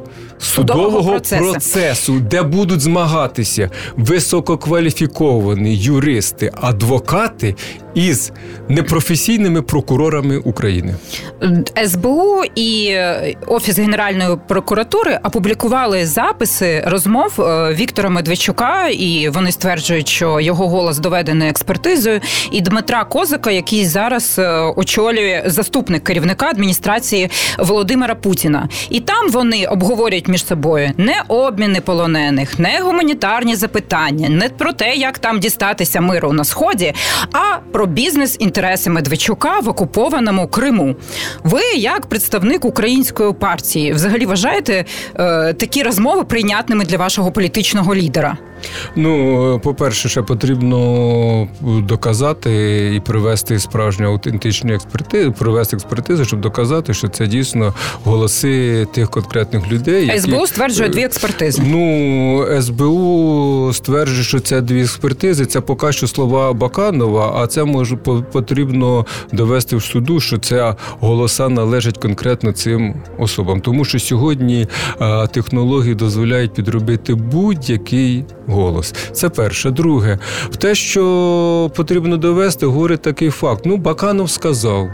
Судового 0.42 1.12
процесу. 1.12 1.52
процесу, 1.52 2.20
де 2.20 2.44
будуть 2.44 2.82
змагатися 2.82 3.70
висококваліфіковані 3.98 5.76
юристи, 5.76 6.52
адвокати 6.62 7.56
із 7.94 8.32
непрофесійними 8.70 9.62
прокурорами 9.62 10.38
України. 10.38 10.96
СБУ 11.88 12.44
і 12.56 12.98
Офіс 13.48 13.80
Генеральної 13.80 14.38
прокуратури 14.48 15.20
опублікували 15.24 16.06
записи 16.06 16.84
розмов 16.88 17.42
е, 17.42 17.74
Віктора 17.74 18.10
Медведчука, 18.10 18.88
і 18.88 19.30
вони 19.30 19.52
стверджують, 19.52 20.08
що 20.08 20.40
його 20.40 20.68
голос 20.68 21.00
доведений 21.00 21.50
експертизою, 21.50 22.20
і 22.52 22.62
Дмитра 22.62 23.04
Козака, 23.04 23.52
який 23.52 23.86
зараз 23.86 24.36
е, 24.40 24.74
очолює 24.76 25.44
заступник 25.46 26.04
керівника 26.04 26.46
адміністрації 26.46 27.30
Володимира 27.60 28.16
Путіна. 28.16 28.70
І 28.90 29.00
там 29.00 29.30
вони 29.30 29.66
обговорюють 29.66 30.28
між 30.32 30.46
собою 30.46 30.92
не 30.98 31.24
обміни 31.28 31.82
полонених, 31.82 32.60
не 32.60 32.80
гуманітарні 32.80 33.56
запитання, 33.56 34.30
не 34.30 34.50
про 34.50 34.74
те, 34.74 34.96
як 34.96 35.20
там 35.20 35.40
дістатися 35.40 36.02
миру 36.02 36.34
на 36.34 36.44
сході, 36.44 36.94
а 37.32 37.58
про 37.72 37.86
бізнес-інтереси 37.86 38.90
Медведчука 38.90 39.60
в 39.60 39.70
окупованому 39.70 40.48
Криму. 40.48 40.96
Ви, 41.44 41.62
як 41.76 42.06
представник 42.06 42.66
української 42.66 43.34
партії, 43.34 43.94
взагалі 43.94 44.26
вважаєте 44.26 44.86
е, 45.20 45.54
такі 45.54 45.84
розмови 45.84 46.24
прийнятними 46.24 46.86
для 46.86 46.98
вашого 46.98 47.32
політичного 47.32 47.96
лідера? 47.96 48.38
Ну, 48.96 49.60
по-перше, 49.64 50.10
ще 50.10 50.22
потрібно 50.22 51.48
доказати 51.62 52.52
і 52.96 53.00
привести 53.00 53.60
справжню 53.60 54.08
аутентичну 54.08 54.74
експертизу, 54.74 55.32
провести 55.32 55.76
експертизу, 55.76 56.26
щоб 56.26 56.42
доказати, 56.42 56.94
що 56.94 57.08
це 57.08 57.28
дійсно 57.28 57.74
голоси 58.04 58.88
тих 58.94 59.10
конкретних 59.10 59.72
людей. 59.72 60.06
Які... 60.06 60.20
СБУ 60.20 60.48
стверджує 60.48 60.90
дві 60.90 61.04
експертизи. 61.04 61.64
Ну, 61.66 62.46
СБУ 62.62 63.72
стверджує, 63.74 64.24
що 64.24 64.40
це 64.40 64.62
дві 64.62 64.82
експертизи. 64.82 65.46
Це 65.46 65.62
поки 65.62 65.92
що 65.92 66.08
слова 66.08 66.54
Баканова, 66.54 67.34
а 67.36 67.48
це 67.48 67.64
може 67.64 67.96
потрібно 68.32 69.06
довести 69.34 69.76
в 69.76 69.84
суду, 69.84 70.20
що 70.20 70.38
це 70.38 70.76
голоса 71.00 71.50
належать 71.50 71.98
конкретно 71.98 72.52
цим 72.52 72.96
особам. 73.20 73.62
Тому 73.62 73.86
що 73.86 74.00
сьогодні 74.00 74.68
технології 75.32 75.96
дозволяють 75.96 76.54
підробити 76.54 77.16
будь-який 77.16 78.26
голос. 78.52 78.94
Це 79.12 79.30
перше. 79.30 79.72
Друге, 79.72 80.20
в 80.52 80.56
те, 80.56 80.76
що 80.76 81.72
потрібно 81.76 82.18
довести, 82.18 82.66
говорить 82.66 83.02
такий 83.02 83.30
факт. 83.30 83.62
Ну, 83.66 83.78
Баканов 83.78 84.30
сказав. 84.30 84.90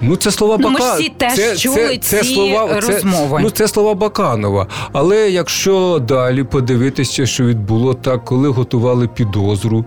Ну, 0.00 0.16
це 0.16 0.30
слова 0.30 0.56
ну, 0.60 0.70
Бака... 0.70 0.84
Ми 0.84 1.00
всі 1.00 1.08
теж 1.08 1.34
це, 1.34 1.56
чули 1.56 1.98
це, 2.02 2.16
це 2.16 2.22
ці 2.22 2.34
слова, 2.34 2.80
розмови. 2.80 3.40
Ну, 3.42 3.50
це 3.50 3.68
слова 3.68 3.94
Баканова. 3.94 4.66
Але 4.92 5.30
якщо 5.30 6.02
далі 6.08 6.44
подивитися, 6.44 7.26
що 7.26 7.44
відбуло 7.44 7.94
так, 7.94 8.24
коли 8.24 8.48
готували 8.48 9.08
підозру 9.08 9.84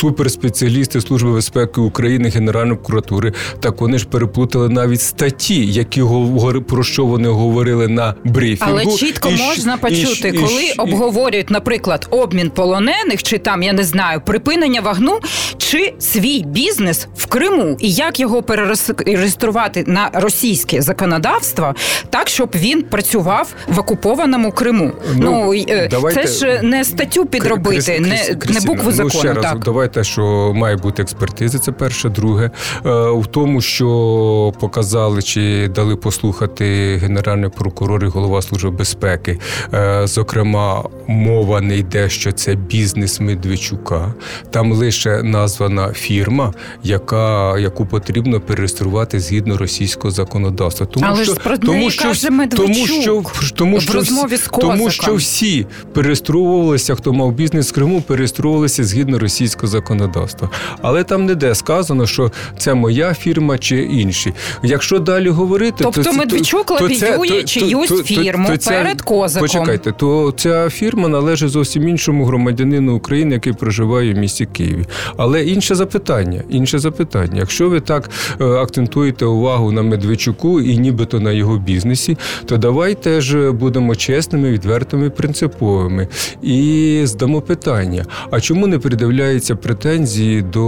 суперспеціалісти 0.00 1.00
Служби 1.00 1.32
безпеки 1.32 1.80
України, 1.80 2.28
Генеральної 2.28 2.76
прокуратури, 2.76 3.32
так 3.60 3.80
вони 3.80 3.98
ж 3.98 4.06
переплутали 4.06 4.68
навіть 4.68 5.00
статті, 5.00 5.66
які 5.66 6.02
про 6.68 6.82
що 6.82 7.04
вони 7.04 7.28
говорили 7.28 7.88
на 7.88 8.14
брифінгу. 8.24 8.72
Але 8.72 8.96
чітко 8.96 9.28
і, 9.28 9.42
можна 9.42 9.76
почути, 9.76 10.28
і, 10.28 10.32
коли 10.32 10.62
і, 10.62 10.72
обговорюють, 10.78 11.50
наприклад, 11.50 12.06
обмін 12.10 12.50
полонених, 12.50 13.22
чи 13.22 13.38
там 13.38 13.62
я 13.62 13.72
не 13.72 13.84
знаю, 13.84 14.20
припинення 14.26 14.80
вагну, 14.80 15.20
чи 15.58 15.94
свій 15.98 16.42
бізнес 16.46 17.08
в 17.16 17.26
Криму, 17.26 17.76
і 17.80 17.92
як 17.92 18.20
його 18.20 18.42
перереєструвати 18.42 19.84
на 19.86 20.10
російське 20.12 20.82
законодавство, 20.82 21.74
так 22.10 22.28
щоб 22.28 22.50
він 22.54 22.82
працював 22.82 23.54
в 23.68 23.78
окупованому 23.78 24.52
Криму. 24.52 24.92
Ну, 25.16 25.30
ну 25.30 25.54
е, 25.68 25.88
давайте, 25.90 26.22
це 26.22 26.28
ж 26.28 26.60
не 26.62 26.84
статтю 26.84 27.26
підробити, 27.26 27.98
Крис, 27.98 28.00
не, 28.00 28.54
не 28.54 28.60
букву 28.60 28.84
ну, 28.84 28.92
закону. 28.92 29.10
Ще 29.10 29.32
раз, 29.32 29.44
так. 29.44 29.58
давайте 29.58 29.89
те, 29.92 30.04
що 30.04 30.52
має 30.54 30.76
бути 30.76 31.02
експертиза, 31.02 31.58
це 31.58 31.72
перше. 31.72 32.08
Друге, 32.08 32.50
в 32.84 33.26
тому, 33.30 33.60
що 33.60 34.52
показали 34.60 35.22
чи 35.22 35.68
дали 35.68 35.96
послухати 35.96 36.96
генеральний 37.02 37.50
прокурор 37.50 38.04
і 38.04 38.08
голова 38.08 38.42
служби 38.42 38.70
безпеки. 38.70 39.38
Зокрема, 40.04 40.84
мова 41.06 41.60
не 41.60 41.76
йде, 41.76 42.08
що 42.08 42.32
це 42.32 42.54
бізнес 42.54 43.20
Медведчука. 43.20 44.14
Там 44.50 44.72
лише 44.72 45.22
названа 45.22 45.92
фірма, 45.92 46.54
яка 46.82 47.58
яку 47.58 47.86
потрібно 47.86 48.40
перереєструвати 48.40 49.20
згідно 49.20 49.56
російського 49.56 50.10
законодавства. 50.10 50.86
Тому 50.86 51.06
Але 51.08 51.24
що 51.24 51.34
про 51.34 51.58
тому, 51.58 51.90
що 51.90 52.02
каже 52.02 52.28
тому, 52.50 52.86
що 52.86 53.22
тому, 53.54 53.80
що, 53.80 53.92
в 53.92 53.94
розмові 53.94 54.36
з 54.36 54.48
тому, 54.60 54.90
що 54.90 55.14
всі 55.14 55.66
перереєструвалися, 55.92 56.94
хто 56.94 57.12
мав 57.12 57.32
бізнес 57.32 57.70
в 57.70 57.74
Криму, 57.74 58.00
перереєструвалися 58.00 58.84
згідно 58.84 59.18
російського 59.18 59.66
законодавства. 59.66 59.79
Але 60.82 61.04
там 61.04 61.26
не 61.26 61.34
де 61.34 61.54
сказано, 61.54 62.06
що 62.06 62.32
це 62.58 62.74
моя 62.74 63.14
фірма 63.14 63.58
чи 63.58 63.82
інші. 63.82 64.32
Якщо 64.62 64.98
далі 64.98 65.28
говорити, 65.28 65.76
тобто 65.78 66.02
то 66.02 66.12
Медведчук 66.12 66.70
лобіює 66.70 67.42
чиюсь 67.42 68.02
фірму 68.02 68.48
то, 68.48 68.56
то, 68.56 68.70
перед 68.70 69.02
козаком. 69.02 69.48
Почекайте, 69.48 69.92
то 69.92 70.34
ця 70.36 70.70
фірма 70.70 71.08
належить 71.08 71.50
зовсім 71.50 71.88
іншому 71.88 72.24
громадянину 72.24 72.96
України, 72.96 73.34
який 73.34 73.52
проживає 73.52 74.14
в 74.14 74.18
місті 74.18 74.46
Києві. 74.46 74.86
Але 75.16 75.44
інше 75.44 75.74
запитання, 75.74 76.42
інше 76.50 76.78
запитання. 76.78 77.36
Якщо 77.36 77.68
ви 77.68 77.80
так 77.80 78.10
е, 78.40 78.44
акцентуєте 78.44 79.24
увагу 79.24 79.72
на 79.72 79.82
Медведчуку 79.82 80.60
і 80.60 80.78
нібито 80.78 81.20
на 81.20 81.32
його 81.32 81.58
бізнесі, 81.58 82.16
то 82.46 82.56
давайте 82.56 83.20
ж 83.20 83.52
будемо 83.52 83.96
чесними, 83.96 84.50
відвертими, 84.50 85.10
принциповими 85.10 86.08
і 86.42 87.00
здамо 87.04 87.40
питання: 87.40 88.04
а 88.30 88.40
чому 88.40 88.66
не 88.66 88.78
передивляються 88.78 89.56
претензії 89.70 90.42
до 90.42 90.64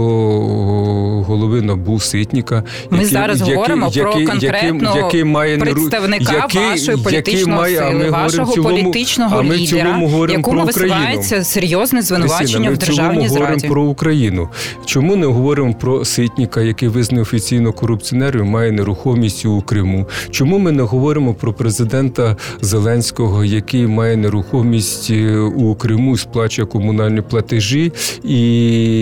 голови 1.27 1.61
НАБУ 1.61 1.99
Ситніка? 1.99 2.63
Ми 2.89 2.97
який, 2.97 3.11
зараз 3.11 3.39
який, 3.39 3.55
говоримо 3.55 3.85
який, 3.85 4.03
про 4.03 4.13
конкретно 4.13 4.95
який 4.95 5.23
має 5.23 5.57
представника 5.57 6.33
який, 6.33 6.61
вашої 6.61 6.97
політичної 6.97 7.57
має, 7.57 7.77
сили, 7.77 8.09
вашого 8.09 8.53
цілому, 8.53 8.83
політичного 8.83 9.43
лідера, 9.43 9.99
якому 10.29 10.65
висувається 10.65 11.43
серйозне 11.43 12.01
звинувачення 12.01 12.71
в 12.71 12.77
державній 12.77 13.27
зраді. 13.27 13.43
Ми 13.43 13.49
говоримо 13.49 13.73
про 13.73 13.83
Україну. 13.83 14.49
Чому 14.85 15.15
не 15.15 15.25
говоримо 15.25 15.73
про 15.73 16.05
Ситніка, 16.05 16.61
який 16.61 16.89
визнав 16.89 17.21
офіційно 17.21 17.73
корупціонером, 17.73 18.47
має 18.47 18.71
нерухомість 18.71 19.45
у 19.45 19.61
Криму? 19.61 20.07
Чому 20.29 20.59
ми 20.59 20.71
не 20.71 20.83
говоримо 20.83 21.33
про 21.33 21.53
президента 21.53 22.37
Зеленського, 22.61 23.45
який 23.45 23.87
має 23.87 24.17
нерухомість 24.17 25.09
е, 25.11 25.37
у 25.39 25.75
Криму, 25.75 26.17
сплачує 26.17 26.65
комунальні 26.65 27.21
платежі 27.21 27.91
і 28.23 28.92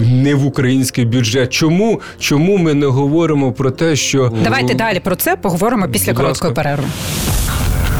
не 0.00 0.34
в 0.34 0.46
український 0.46 1.04
бюджет? 1.04 1.52
Чому 1.52 2.00
Чому 2.18 2.56
ми 2.56 2.74
не 2.74 2.86
говоримо 2.86 3.52
про 3.52 3.70
те, 3.70 3.96
що 3.96 4.32
давайте 4.44 4.74
далі 4.74 5.00
про 5.00 5.16
це 5.16 5.36
поговоримо 5.36 5.88
після 5.88 6.14
короткої 6.14 6.54
перерви? 6.54 6.84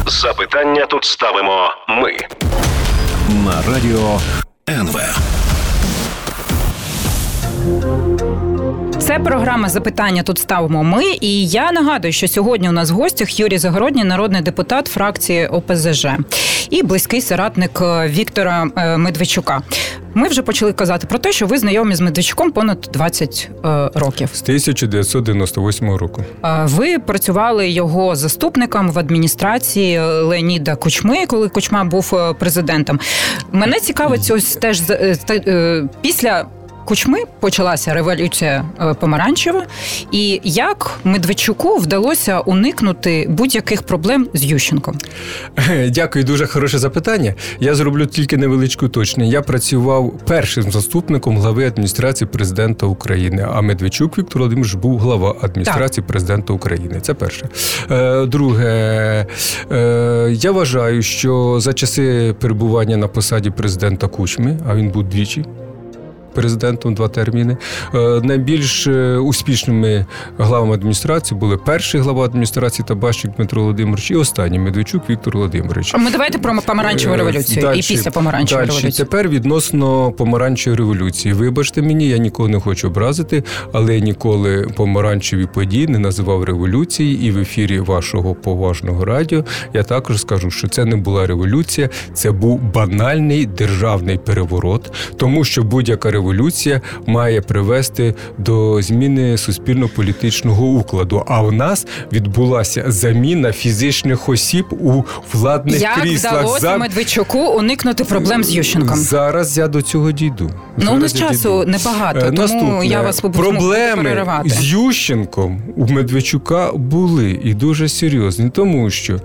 Запитання 0.07 0.85
тут 0.85 1.03
ставимо 1.03 1.69
ми 1.89 2.11
на 3.45 3.73
радіо 3.73 4.19
НВ. 4.69 4.99
Це 9.09 9.19
програма 9.19 9.69
запитання. 9.69 10.23
Тут 10.23 10.37
ставимо 10.37 10.83
ми. 10.83 11.03
І 11.21 11.47
я 11.47 11.71
нагадую, 11.71 12.13
що 12.13 12.27
сьогодні 12.27 12.69
у 12.69 12.71
нас 12.71 12.91
в 12.91 12.93
гостях 12.93 13.39
Юрій 13.39 13.57
Загородній, 13.57 14.03
народний 14.03 14.41
депутат 14.41 14.87
фракції 14.87 15.47
ОПЗЖ 15.47 16.07
і 16.69 16.83
близький 16.83 17.21
соратник 17.21 17.81
е, 17.81 18.07
Віктора 18.07 18.67
е, 18.75 18.97
Медведчука. 18.97 19.61
Ми 20.13 20.27
вже 20.27 20.41
почали 20.41 20.73
казати 20.73 21.07
про 21.07 21.19
те, 21.19 21.31
що 21.31 21.47
ви 21.47 21.57
знайомі 21.57 21.95
з 21.95 22.01
Медведчуком 22.01 22.51
понад 22.51 22.89
20 22.93 23.49
е, 23.65 23.89
років 23.93 24.29
з 24.33 24.41
1998 24.41 25.95
року. 25.95 26.23
Ви 26.63 26.99
працювали 26.99 27.69
його 27.69 28.15
заступником 28.15 28.91
в 28.91 28.99
адміністрації 28.99 29.99
Леоніда 29.99 30.75
Кучми, 30.75 31.25
коли 31.27 31.49
Кучма 31.49 31.83
був 31.83 32.35
президентом. 32.39 32.99
Мене 33.51 33.79
цікавить 33.79 34.31
ось 34.31 34.55
теж 34.55 34.81
після 36.01 36.45
Кучми 36.89 37.17
почалася 37.39 37.93
революція 37.93 38.65
е, 38.81 38.93
помаранчева, 38.93 39.65
і 40.11 40.41
як 40.43 40.99
Медведчуку 41.03 41.77
вдалося 41.77 42.39
уникнути 42.39 43.27
будь-яких 43.29 43.83
проблем 43.83 44.27
з 44.33 44.43
Ющенком? 44.43 44.97
Дякую, 45.89 46.25
дуже 46.25 46.47
хороше 46.47 46.79
запитання. 46.79 47.33
Я 47.59 47.75
зроблю 47.75 48.05
тільки 48.05 48.37
невеличку 48.37 48.85
уточнення. 48.85 49.31
Я 49.31 49.41
працював 49.41 50.13
першим 50.27 50.71
заступником 50.71 51.37
глави 51.37 51.67
адміністрації 51.67 52.27
президента 52.27 52.85
України. 52.85 53.47
А 53.53 53.61
Медведчук 53.61 54.17
Віктор 54.17 54.37
Володимирович 54.39 54.73
був 54.73 54.99
глава 54.99 55.35
адміністрації 55.41 56.03
так. 56.03 56.07
президента 56.07 56.53
України. 56.53 56.99
Це 57.01 57.13
перше. 57.13 57.49
Е, 57.91 58.25
друге, 58.25 58.65
е, 59.71 60.29
я 60.31 60.51
вважаю, 60.51 61.01
що 61.01 61.59
за 61.59 61.73
часи 61.73 62.35
перебування 62.39 62.97
на 62.97 63.07
посаді 63.07 63.49
президента 63.49 64.07
Кучми, 64.07 64.57
а 64.69 64.75
він 64.75 64.89
був 64.89 65.03
двічі 65.03 65.45
президентом 66.33 66.93
два 66.93 67.07
терміни. 67.07 67.57
Е, 67.93 68.21
найбільш 68.23 68.87
е, 68.87 69.17
успішними 69.17 70.05
главами 70.37 70.73
адміністрації 70.73 71.39
були 71.39 71.57
перший 71.57 72.01
глава 72.01 72.25
адміністрації 72.25 72.85
Табащик 72.87 73.31
Дмитро 73.35 73.61
Володимирович 73.61 74.11
і 74.11 74.15
останній 74.15 74.59
Медведчук 74.59 75.09
Віктор 75.09 75.37
Володимирович. 75.37 75.91
А 75.93 75.97
ми 75.97 76.11
давайте 76.11 76.37
про 76.37 76.61
помаранчеву 76.65 77.13
е, 77.13 77.17
революцію 77.17 77.61
дальше, 77.61 77.79
і 77.79 77.95
після 77.95 78.11
помаранчевої 78.11 78.67
революції. 78.67 78.91
Тепер 78.91 79.29
відносно 79.29 80.11
помаранчевої 80.11 80.77
революції. 80.77 81.33
Вибачте 81.33 81.81
мені, 81.81 82.07
я 82.07 82.17
нікого 82.17 82.49
не 82.49 82.59
хочу 82.59 82.87
образити, 82.87 83.43
але 83.73 83.99
ніколи 83.99 84.67
помаранчеві 84.75 85.45
події 85.45 85.87
не 85.87 85.99
називав 85.99 86.43
революції. 86.43 87.27
І 87.27 87.31
в 87.31 87.37
ефірі 87.37 87.79
вашого 87.79 88.35
поважного 88.35 89.05
радіо 89.05 89.45
я 89.73 89.83
також 89.83 90.21
скажу, 90.21 90.51
що 90.51 90.67
це 90.67 90.85
не 90.85 90.95
була 90.95 91.27
революція, 91.27 91.89
це 92.13 92.31
був 92.31 92.61
банальний 92.61 93.45
державний 93.45 94.17
переворот, 94.17 94.91
тому 95.17 95.43
що 95.43 95.63
будь-яка 95.63 96.11
революція 96.11 96.18
революція 96.19 96.81
має 97.05 97.41
привести 97.41 98.15
до 98.37 98.81
зміни 98.81 99.37
суспільно-політичного 99.37 100.65
укладу. 100.65 101.23
А 101.27 101.41
в 101.41 101.51
нас 101.51 101.87
відбулася 102.13 102.83
заміна 102.87 103.51
фізичних 103.51 104.29
осіб 104.29 104.65
у 104.71 105.03
владних 105.33 105.81
Як 105.81 106.01
кріслах. 106.01 106.33
Як 106.33 106.41
вдалося 106.41 106.59
За... 106.59 106.77
Медведчуку 106.77 107.39
уникнути 107.39 108.03
проблем 108.03 108.43
з 108.43 108.55
Ющенком? 108.55 108.97
Зараз 108.97 109.57
я 109.57 109.67
до 109.67 109.81
цього 109.81 110.11
дійду. 110.11 110.49
Ну 110.77 110.93
у 110.93 110.97
нас 110.97 111.13
часу 111.13 111.65
небагато, 111.67 112.19
тому 112.19 112.37
Наступне. 112.37 112.87
я 112.87 113.01
вас 113.01 113.21
проблеми 113.21 114.25
з 114.45 114.65
Ющенком 114.65 115.61
у 115.75 115.87
Медведчука 115.87 116.71
були 116.73 117.39
і 117.43 117.53
дуже 117.53 117.89
серйозні, 117.89 118.49
тому 118.49 118.89
що. 118.89 119.19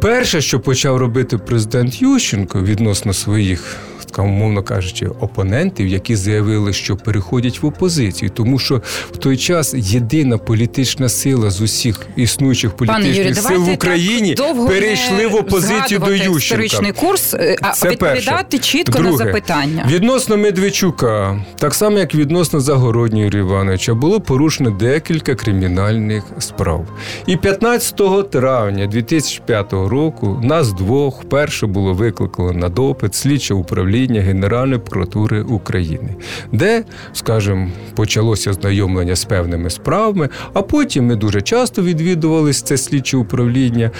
Перше, 0.00 0.40
що 0.40 0.60
почав 0.60 0.96
робити 0.96 1.38
президент 1.38 2.02
Ющенко 2.02 2.62
відносно 2.62 3.12
своїх 3.12 3.76
умовно 4.22 4.62
кажучи, 4.62 5.06
опонентів, 5.20 5.86
які 5.86 6.16
заявили, 6.16 6.72
що 6.72 6.96
переходять 6.96 7.62
в 7.62 7.66
опозицію, 7.66 8.30
тому 8.30 8.58
що 8.58 8.82
в 9.12 9.16
той 9.16 9.36
час 9.36 9.74
єдина 9.76 10.38
політична 10.38 11.08
сила 11.08 11.50
з 11.50 11.60
усіх 11.60 12.06
існуючих 12.16 12.76
політичних 12.76 13.16
Юрій, 13.16 13.34
сил 13.34 13.62
в 13.62 13.72
Україні 13.72 14.36
перейшли 14.68 15.26
в 15.26 15.34
опозицію 15.34 16.00
до 16.00 16.12
Ющенка. 16.12 16.38
історичний 16.38 16.92
курс, 16.92 17.34
е, 17.34 17.56
а 17.62 17.70
Це 17.70 17.90
відповідати 17.90 18.56
перше. 18.58 18.58
чітко 18.58 18.98
Друге, 18.98 19.10
на 19.10 19.16
запитання 19.16 19.86
відносно 19.90 20.36
Медведчука, 20.36 21.44
так 21.58 21.74
само 21.74 21.98
як 21.98 22.14
відносно 22.14 22.60
Загороднього 22.60 23.24
Юрія 23.24 23.42
Івановича, 23.42 23.94
було 23.94 24.20
порушено 24.20 24.70
декілька 24.70 25.34
кримінальних 25.34 26.24
справ. 26.38 26.86
І 27.26 27.36
15 27.36 28.30
травня 28.30 28.86
2005 28.86 29.72
року 29.72 30.40
нас 30.42 30.72
двох 30.72 31.22
вперше 31.22 31.66
було 31.66 31.92
викликано 31.92 32.52
на 32.52 32.68
допит 32.68 33.14
слідче 33.14 33.54
управління 33.54 34.05
управління 34.06 34.20
Генеральної 34.26 34.78
прокуратури 34.78 35.42
України, 35.42 36.08
де, 36.52 36.84
скажімо, 37.12 37.68
почалося 37.94 38.52
знайомлення 38.52 39.16
з 39.16 39.24
певними 39.24 39.70
справами, 39.70 40.28
а 40.54 40.62
потім 40.62 41.06
ми 41.06 41.16
дуже 41.16 41.42
часто 41.42 41.82
відвідувалися 41.82 42.64
це 42.64 42.76
слідче 42.76 43.16
управління, 43.16 43.90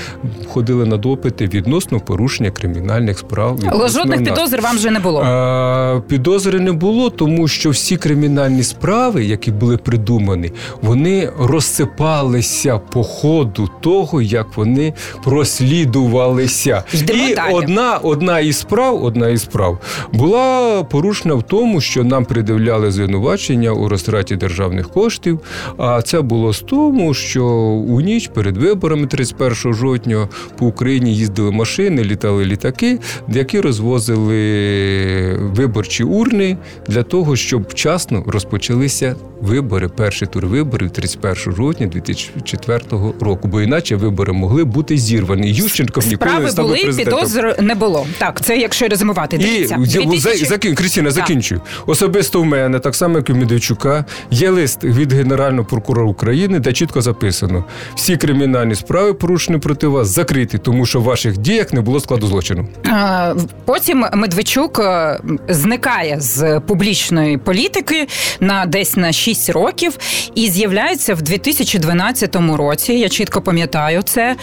ходили 0.49 0.87
на 0.87 0.97
допити 0.97 1.47
відносно 1.47 2.01
порушення 2.01 2.51
кримінальних 2.51 3.19
справ. 3.19 3.59
Але 3.67 3.89
жодних 3.89 4.25
підозр 4.25 4.61
вам 4.61 4.77
вже 4.77 4.91
не 4.91 5.01
було. 5.01 5.21
А, 5.25 6.01
Підозри 6.09 6.61
не 6.61 6.73
було, 6.73 7.11
тому 7.11 7.49
що 7.49 7.71
всі 7.71 7.97
кримінальні 7.97 8.63
справи, 8.63 9.25
які 9.25 9.51
були 9.53 9.77
придумані, 9.77 10.53
вони 10.83 11.31
розсипалися 11.39 12.79
по 12.79 13.03
ходу 13.03 13.71
того, 13.81 14.23
як 14.23 14.57
вони 14.57 14.95
прослідувалися. 15.25 16.83
Йдемо 16.95 17.29
І 17.29 17.35
далі. 17.35 17.53
одна 17.55 17.97
одна 18.03 18.41
із 18.41 18.57
справ, 18.59 19.05
одна 19.05 19.29
із 19.29 19.43
справ 19.43 19.79
була 20.13 20.85
порушена 20.85 21.35
в 21.35 21.43
тому, 21.43 21.81
що 21.81 22.05
нам 22.05 22.25
придивляли 22.25 22.91
звинувачення 22.91 23.71
у 23.71 23.89
розтраті 23.89 24.37
державних 24.37 24.89
коштів. 24.89 25.41
А 25.77 26.03
це 26.03 26.21
було 26.21 26.53
з 26.53 26.61
тому, 26.61 27.15
що 27.15 27.45
у 27.89 28.01
ніч 28.01 28.29
перед 28.29 28.57
виборами 28.57 29.07
31 29.07 29.75
жовтня 29.75 30.29
по 30.59 30.67
Україні 30.67 31.17
їздили 31.17 31.51
машини, 31.51 32.05
літали 32.05 32.45
літаки, 32.45 32.99
які 33.29 33.61
розвозили 33.61 34.37
виборчі 35.57 36.05
урни 36.05 36.57
для 36.89 37.03
того, 37.03 37.37
щоб 37.37 37.67
вчасно 37.69 38.25
розпочалися 38.27 39.17
вибори, 39.41 39.89
перший 39.89 40.29
тур 40.29 40.47
виборів 40.47 40.91
31 40.91 41.55
жовтня 41.57 41.87
2004 41.87 42.81
року. 43.21 43.49
Бо 43.49 43.61
іначе 43.63 43.97
вибори 43.97 44.33
могли 44.33 44.65
бути 44.65 44.97
зірвані. 44.99 45.51
Ющенко 45.53 46.01
ніколи 46.01 46.17
Справи 46.17 46.45
не 46.45 46.51
став 46.51 46.65
були, 46.67 46.79
президентом. 46.83 47.19
підозр 47.19 47.57
не 47.61 47.75
було. 47.75 48.07
Так, 48.19 48.41
це 48.41 48.57
якщо 48.59 48.89
резюмувати. 48.89 49.37
І 49.37 49.39
Дивіться, 49.39 49.79
за- 49.85 49.99
2000 50.01 50.45
закін, 50.45 50.75
Крістіна, 50.75 51.11
закінчую. 51.11 51.61
Особисто 51.87 52.41
в 52.41 52.45
мене, 52.45 52.79
так 52.79 52.95
само 52.95 53.17
як 53.17 53.29
і 53.31 53.33
в 53.33 53.37
Медведчука, 53.37 54.05
є 54.31 54.51
лист 54.51 54.85
від 54.85 55.13
Генерального 55.13 55.65
прокурора 55.65 56.09
України, 56.09 56.59
де 56.59 56.73
чітко 56.73 57.03
записано: 57.03 57.65
всі 57.95 58.17
кримінальні 58.17 58.75
справи, 58.75 59.15
порушені 59.15 59.59
проти 59.59 59.87
вас, 59.87 60.09
закриті, 60.09 60.59
тому 60.63 60.87
що 60.87 61.01
в 61.01 61.03
ваших 61.03 61.39
діях 61.39 61.73
не 61.73 61.81
було 61.81 62.01
складу 62.01 62.27
злочину. 62.27 62.69
Е, 62.87 63.35
Потім 63.65 64.07
Медведчук 64.15 64.79
е, 64.79 65.21
зникає 65.49 66.17
з 66.21 66.61
публічної 66.61 67.39
політики 67.39 68.09
на 68.41 68.67
десь 68.67 68.97
на 68.97 69.13
6 69.27 69.51
років 69.51 69.99
і 70.35 70.49
з'являється 70.49 71.15
в 71.15 71.23
2012 71.23 72.37
році. 72.37 72.93
Я 72.93 73.09
чітко 73.09 73.43
пам'ятаю 73.43 74.03
це 74.03 74.23
е, 74.31 74.37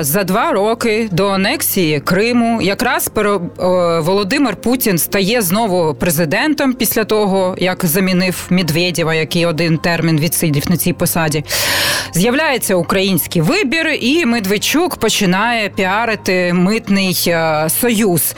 за 0.00 0.24
два 0.24 0.52
роки 0.52 1.08
до 1.12 1.28
анексії 1.28 2.00
Криму. 2.00 2.62
Якраз 2.62 3.10
е, 3.16 3.38
Володимир 4.00 4.56
Путін 4.56 4.98
стає 4.98 5.42
знову 5.42 5.94
президентом 5.94 6.72
після 6.74 7.04
того, 7.04 7.56
як 7.58 7.84
замінив 7.84 8.46
Медведєва, 8.50 9.14
який 9.14 9.46
один 9.46 9.78
термін 9.78 10.20
відсидів 10.20 10.70
на 10.70 10.76
цій 10.76 10.92
посаді. 10.92 11.44
З'являється 12.14 12.74
український 12.74 13.42
вибір, 13.42 13.88
і 14.00 14.26
Медведчук 14.26 14.96
починає 14.96 15.68
піарити 15.68 16.52
митний 16.52 17.24
е, 17.26 17.68
союз. 17.80 18.34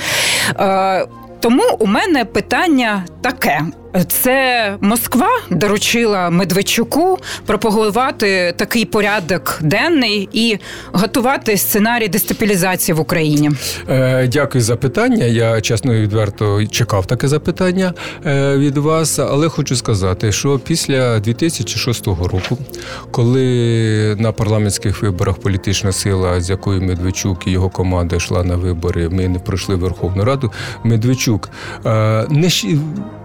Тому 1.41 1.63
у 1.79 1.87
мене 1.87 2.25
питання 2.25 3.05
таке: 3.23 3.63
це 4.03 4.77
Москва 4.81 5.29
доручила 5.51 6.31
Медведчуку 6.31 7.19
пропагувати 7.47 8.55
такий 8.57 8.85
порядок 8.85 9.59
денний 9.63 10.29
і 10.33 10.59
готувати 10.93 11.57
сценарій 11.57 12.09
дестабілізації 12.09 12.95
в 12.95 13.01
Україні. 13.01 13.51
Е, 13.89 14.29
дякую 14.33 14.65
за 14.65 14.77
питання. 14.77 15.25
Я 15.25 15.61
чесно 15.61 15.95
і 15.95 16.01
відверто 16.01 16.67
чекав 16.67 17.07
таке 17.07 17.29
запитання 17.29 17.95
е, 18.27 18.57
від 18.57 18.79
вас, 18.79 19.19
але 19.19 19.49
хочу 19.49 19.77
сказати, 19.77 20.33
що 20.33 20.59
після 20.59 21.21
2006 21.21 22.07
року, 22.07 22.59
коли 23.11 24.17
на 24.19 24.33
парламентських 24.33 25.03
виборах 25.03 25.37
політична 25.37 25.93
сила, 25.93 26.41
з 26.41 26.51
якою 26.51 26.83
Медведчук 26.83 27.47
і 27.47 27.51
його 27.51 27.69
команда 27.69 28.17
йшла 28.17 28.45
на 28.45 28.57
вибори, 28.57 29.09
ми 29.09 29.29
не 29.29 29.39
пройшли 29.39 29.75
Верховну 29.75 30.25
Раду. 30.25 30.53
Медведчук 30.85 31.51
е, 31.87 32.27
не 32.31 32.51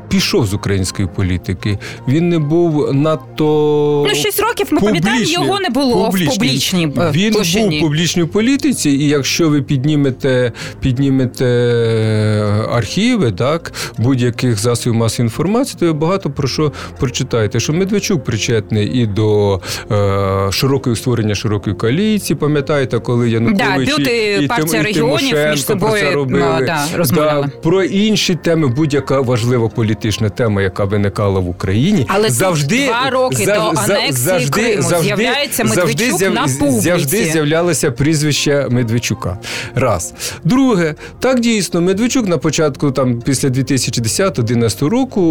Пішов 0.10 0.45
з 0.45 0.54
української 0.54 1.08
політики. 1.15 1.78
Він 2.08 2.30
не 2.30 2.39
був 2.39 2.93
надто 2.93 4.06
Ну, 4.10 4.15
6 4.15 4.39
років 4.39 4.67
ми 4.72 4.80
пам'ятаємо, 4.80 5.26
його 5.30 5.60
не 5.60 5.69
було 5.69 6.10
в 6.10 6.26
публічній 6.28 6.93
е, 6.98 7.12
Він 7.12 7.34
площині. 7.34 7.69
був 7.69 7.78
в 7.78 7.82
публічній 7.82 8.26
політиці, 8.26 8.89
і 8.89 9.08
якщо 9.08 9.50
ви 9.50 9.62
піднімете, 9.62 10.52
піднімете 10.82 11.45
е, 11.45 12.65
архіви, 12.72 13.32
так 13.32 13.72
будь-яких 13.98 14.60
засобів 14.60 14.95
масової 15.00 15.26
інформації, 15.26 15.78
то 15.80 15.86
ви 15.86 15.93
багато 15.93 16.30
про 16.30 16.48
що 16.48 16.72
прочитаєте. 17.00 17.60
Що 17.60 17.74
Медведчук 17.74 18.24
причетний 18.24 18.88
і 19.02 19.06
до 19.06 19.60
е, 19.91 20.52
широкої 20.52 20.95
створення 20.95 21.36
широкої 21.36 21.76
коаліції. 21.76 22.38
Пам'ятаєте, 22.38 23.00
коли 23.00 23.30
Янукович 23.30 23.89
Да, 23.98 24.12
і, 24.12 24.43
і, 24.43 24.48
партія 24.48 24.82
і 24.82 24.86
регіонів 24.86 25.38
між 25.52 25.63
про 25.63 25.91
це 25.91 26.12
робили. 26.12 26.45
ну, 26.60 26.65
да, 26.65 26.86
розмовляли. 26.95 27.52
про 27.63 27.84
інші 27.84 28.36
теми, 28.36 28.67
будь-яка 28.67 29.22
важлива 29.22 29.69
політична 30.00 30.30
тема, 30.30 30.62
яка 30.62 30.86
виникала 30.86 31.40
в 31.40 31.50
Україні, 31.50 32.06
Але 32.08 32.30
завжди 32.30 32.86
два 32.88 33.10
роки 33.10 33.46
до 33.46 33.52
анексії 33.52 34.50
Криму 34.50 34.90
з'являється 35.02 35.64
Медведчук 35.64 36.20
з'яв- 36.20 36.34
на 36.34 36.42
публіці. 36.60 36.82
завжди 36.82 37.26
з'являлося 37.26 37.92
прізвище 37.92 38.68
Медведчука. 38.70 39.38
Раз. 39.76 40.14
Друге, 40.44 40.96
так 41.20 41.40
дійсно, 41.40 41.82
Медведчук 41.82 42.28
на 42.28 42.38
початку, 42.38 42.92
там, 42.92 43.22
після 43.22 43.50
2010-2011 43.50 44.90
року, 44.90 45.22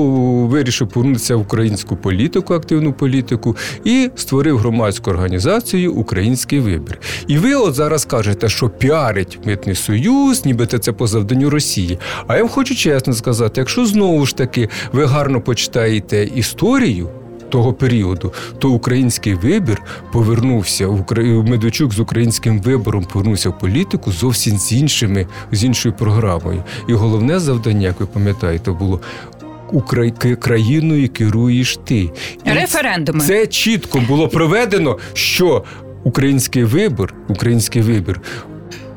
вирішив 0.46 0.88
повернутися 0.88 1.36
в 1.36 1.40
українську 1.40 1.96
політику, 1.96 2.54
активну 2.54 2.92
політику, 2.92 3.56
і 3.84 4.10
створив 4.16 4.58
громадську 4.58 5.10
організацію 5.10 5.92
Український 5.94 6.60
вибір. 6.60 6.98
І 7.26 7.38
ви 7.38 7.54
от 7.54 7.74
зараз 7.74 8.04
кажете, 8.04 8.48
що 8.48 8.68
піарить 8.68 9.38
митний 9.44 9.76
союз, 9.76 10.44
нібито 10.44 10.78
це 10.78 10.92
по 10.92 11.06
завданню 11.06 11.50
Росії. 11.50 11.98
А 12.26 12.36
я 12.36 12.42
вам 12.42 12.48
хочу 12.50 12.74
чесно 12.74 13.12
сказати, 13.12 13.60
якщо 13.60 13.86
знову 13.86 14.26
ж 14.26 14.36
таки 14.36 14.57
ви 14.92 15.04
гарно 15.04 15.40
почитаєте 15.40 16.24
історію 16.24 17.08
того 17.48 17.72
періоду, 17.72 18.32
то 18.58 18.70
український 18.70 19.34
вибір 19.34 19.82
повернувся 20.12 20.86
Медведчук 21.46 21.92
з 21.92 22.00
українським 22.00 22.60
вибором 22.60 23.04
повернувся 23.04 23.50
в 23.50 23.58
політику 23.58 24.12
зовсім 24.12 24.58
з 24.58 24.72
іншими 24.72 25.26
з 25.52 25.64
іншою 25.64 25.94
програмою. 25.94 26.64
І 26.88 26.92
головне 26.92 27.38
завдання, 27.38 27.86
як 27.86 28.00
ви 28.00 28.06
пам'ятаєте, 28.06 28.70
було. 28.70 29.00
Країною 30.40 31.08
керуєш 31.08 31.78
ти. 31.84 32.10
І 32.44 32.50
Референдуми. 32.50 33.20
Це 33.20 33.46
чітко 33.46 34.02
було 34.08 34.28
проведено, 34.28 34.98
що 35.12 35.64
український 36.04 36.64
вибір, 36.64 37.14
український 37.28 37.82
вибір 37.82 38.20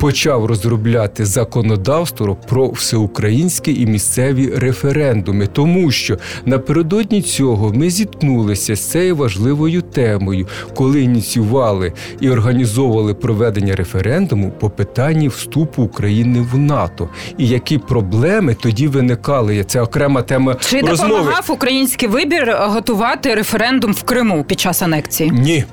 почав 0.02 0.46
розробляти 0.46 1.26
законодавство 1.26 2.38
про 2.50 2.70
всеукраїнські 2.70 3.82
і 3.82 3.86
місцеві 3.86 4.52
референдуми, 4.56 5.48
тому 5.48 5.92
що 5.92 6.18
напередодні 6.46 7.22
цього 7.22 7.74
ми 7.74 7.90
зіткнулися 7.90 8.76
з 8.76 8.92
цією 8.92 9.16
важливою 9.16 9.82
темою, 9.82 10.48
коли 10.76 11.02
ініціювали 11.02 11.94
і 12.20 12.30
організовували 12.30 13.14
проведення 13.14 13.76
референдуму 13.76 14.52
по 14.60 14.70
питанні 14.70 15.28
вступу 15.28 15.84
України 15.84 16.48
в 16.52 16.58
НАТО. 16.58 17.10
І 17.38 17.48
які 17.48 17.78
проблеми 17.78 18.56
тоді 18.62 18.88
виникали? 18.88 19.64
Це 19.64 19.82
окрема 19.82 20.22
тема 20.22 20.56
Чи 20.60 20.82
розмови. 20.82 21.14
допомагав 21.14 21.46
український 21.50 22.10
вибір 22.10 22.56
готувати 22.60 23.36
референдум 23.36 23.94
в 23.94 24.04
Криму 24.04 24.44
під 24.44 24.60
час 24.60 24.82
анексії? 24.82 25.32
Ні. 25.32 25.66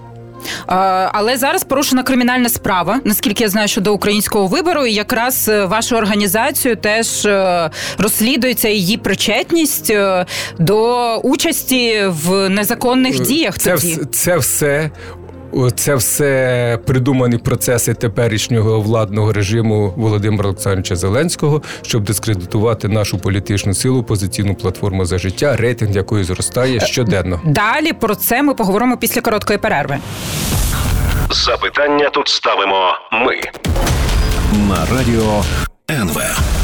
Е, 0.69 0.75
Але 1.13 1.37
зараз 1.37 1.65
порушена 1.65 2.03
кримінальна 2.03 2.49
справа, 2.49 3.01
наскільки 3.05 3.45
я 3.45 3.49
знаю, 3.49 3.69
щодо 3.69 3.95
українського 3.95 4.47
вибору, 4.47 4.87
і 4.87 4.93
якраз 4.93 5.49
е, 5.49 5.65
вашу 5.65 5.97
організацію 5.97 6.77
теж 6.77 7.27
е, 7.27 7.71
розслідується 7.99 8.69
її 8.69 8.97
причетність 8.97 9.93
до 10.59 11.17
участі 11.17 12.03
в 12.07 12.49
незаконних 12.49 13.21
діях. 13.21 13.59
Це, 13.59 13.75
тоді. 13.75 13.99
це 14.13 14.37
все. 14.37 14.91
Це 15.77 15.95
все 15.95 16.79
придумані 16.87 17.39
процеси 17.39 17.95
теперішнього 17.95 18.81
владного 18.81 19.33
режиму 19.33 19.93
Володимира 19.97 20.49
Олександровича 20.49 20.97
Зеленського, 20.97 21.63
щоб 21.83 22.03
дискредитувати 22.03 22.89
нашу 22.89 23.19
політичну 23.19 23.75
силу, 23.75 24.03
позиційну 24.03 24.55
платформу 24.55 25.05
за 25.05 25.19
життя, 25.19 25.57
рейтинг 25.57 25.91
якої 25.97 26.25
зростає 26.25 26.81
щоденно. 26.81 27.41
Далі 27.45 27.93
про 27.93 28.15
це 28.15 28.43
ми 28.43 28.55
поговоримо 28.55 28.97
після 28.97 29.21
короткої 29.21 29.59
перерви. 29.59 29.99
Запитання 31.31 32.11
тут 32.11 32.29
ставимо 32.29 32.93
ми. 33.13 33.41
На 34.69 34.97
радіо 34.97 35.45
НВ. 35.91 36.58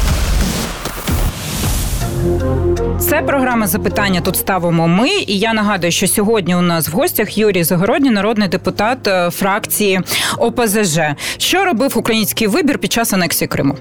Це 2.99 3.21
програма 3.21 3.67
запитання. 3.67 4.21
Тут 4.21 4.35
ставимо 4.35 4.87
ми. 4.87 5.09
І 5.09 5.39
я 5.39 5.53
нагадую, 5.53 5.91
що 5.91 6.07
сьогодні 6.07 6.55
у 6.55 6.61
нас 6.61 6.89
в 6.89 6.91
гостях 6.91 7.37
Юрій 7.37 7.63
Загородній, 7.63 8.09
народний 8.09 8.47
депутат 8.47 9.07
е, 9.07 9.29
фракції 9.29 10.01
ОПЗЖ. 10.37 10.99
Що 11.37 11.65
робив 11.65 11.93
український 11.95 12.47
вибір 12.47 12.77
під 12.77 12.91
час 12.91 13.13
анексії 13.13 13.47
Криму? 13.47 13.75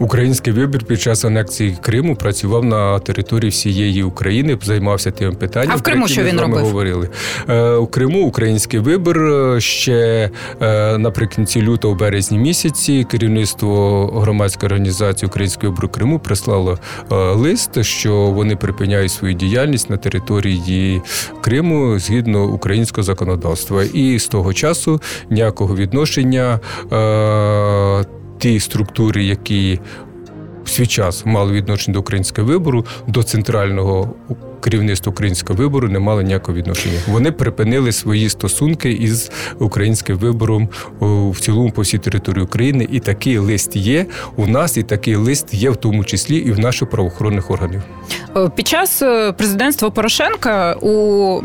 Український 0.00 0.52
вибір 0.52 0.84
під 0.84 1.00
час 1.00 1.24
анексії 1.24 1.76
Криму 1.80 2.16
працював 2.16 2.64
на 2.64 2.98
території 2.98 3.50
всієї 3.50 4.02
України, 4.02 4.58
займався 4.62 5.10
тим 5.10 5.34
питанням. 5.34 5.72
А 5.72 5.76
в 5.76 5.82
Криму 5.82 6.08
що 6.08 6.22
він 6.22 6.40
робив? 6.40 6.64
говорили. 6.64 7.08
Е, 7.48 7.72
у 7.72 7.86
Криму 7.86 8.26
український 8.26 8.80
вибір 8.80 9.18
е, 9.18 9.60
ще 9.60 10.30
е, 10.60 10.98
наприкінці 10.98 11.62
лютого, 11.62 11.94
березні 11.94 12.38
місяці 12.38 13.06
керівництво 13.10 14.06
громадської 14.06 14.66
організації 14.66 15.28
Український 15.28 15.68
вибір 15.68 15.88
Криму 15.88 16.18
прислало 16.18 16.78
лист, 17.34 17.84
що 17.84 18.14
вони 18.14 18.56
припиняють 18.56 19.12
свою 19.12 19.34
діяльність 19.34 19.90
на 19.90 19.96
території 19.96 21.02
Криму 21.40 21.98
згідно 21.98 22.44
українського 22.44 23.02
законодавства. 23.02 23.82
І 23.82 24.18
з 24.18 24.26
того 24.26 24.54
часу 24.54 25.00
ніякого 25.30 25.76
відношення. 25.76 26.60
Ті 28.40 28.60
структури, 28.60 29.24
які 29.24 29.80
свій 30.64 30.86
час 30.86 31.26
мали 31.26 31.52
відношення 31.52 31.92
до 31.94 32.00
українського 32.00 32.48
вибору, 32.48 32.86
до 33.06 33.22
центрального 33.22 34.14
керівництва 34.60 35.10
українського 35.10 35.56
вибору 35.56 35.88
не 35.88 35.98
мали 35.98 36.24
ніякого 36.24 36.58
відношення. 36.58 36.98
Вони 37.08 37.32
припинили 37.32 37.92
свої 37.92 38.28
стосунки 38.28 38.92
із 38.92 39.30
українським 39.58 40.16
вибором 40.16 40.68
в 41.00 41.40
цілому 41.40 41.70
по 41.70 41.82
всій 41.82 41.98
території 41.98 42.44
України. 42.44 42.88
І 42.92 43.00
такий 43.00 43.38
лист 43.38 43.76
є 43.76 44.06
у 44.36 44.46
нас, 44.46 44.76
і 44.76 44.82
такий 44.82 45.16
лист 45.16 45.54
є 45.54 45.70
в 45.70 45.76
тому 45.76 46.04
числі 46.04 46.36
і 46.36 46.52
в 46.52 46.58
наших 46.58 46.90
правоохоронних 46.90 47.50
органів. 47.50 47.82
Е, 48.36 48.50
під 48.56 48.68
час 48.68 49.02
е, 49.02 49.32
президентства 49.32 49.90
Порошенка 49.90 50.74
у 50.74 51.42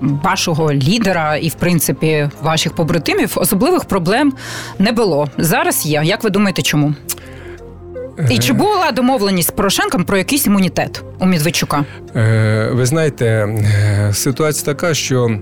вашого 0.00 0.72
лідера 0.72 1.36
і, 1.36 1.48
в 1.48 1.54
принципі, 1.54 2.30
ваших 2.42 2.72
побратимів 2.72 3.32
особливих 3.36 3.84
проблем 3.84 4.32
не 4.78 4.92
було. 4.92 5.28
Зараз 5.38 5.86
є. 5.86 6.02
Як 6.04 6.24
ви 6.24 6.30
думаєте, 6.30 6.62
чому? 6.62 6.94
І 8.30 8.38
чи 8.38 8.52
була 8.52 8.92
домовленість 8.92 9.48
з 9.48 9.50
Порошенком 9.50 10.04
про 10.04 10.18
якийсь 10.18 10.46
імунітет 10.46 11.02
у 11.18 11.26
Медведчука? 11.26 11.84
Е, 12.16 12.70
ви 12.72 12.86
знаєте, 12.86 13.26
е, 13.26 14.10
ситуація 14.12 14.64
така, 14.64 14.94
що 14.94 15.38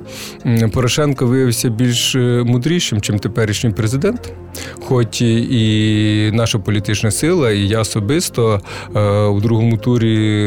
Порошенко 0.73 1.27
виявився 1.27 1.69
більш 1.69 2.15
е, 2.15 2.19
мудрішим, 2.47 3.01
ніж 3.09 3.21
теперішній 3.21 3.71
президент. 3.71 4.33
Хоч 4.85 5.21
і 5.23 6.31
наша 6.35 6.59
політична 6.59 7.11
сила, 7.11 7.51
і 7.51 7.69
я 7.69 7.81
особисто 7.81 8.61
у 9.33 9.41
другому 9.41 9.77
турі 9.77 10.45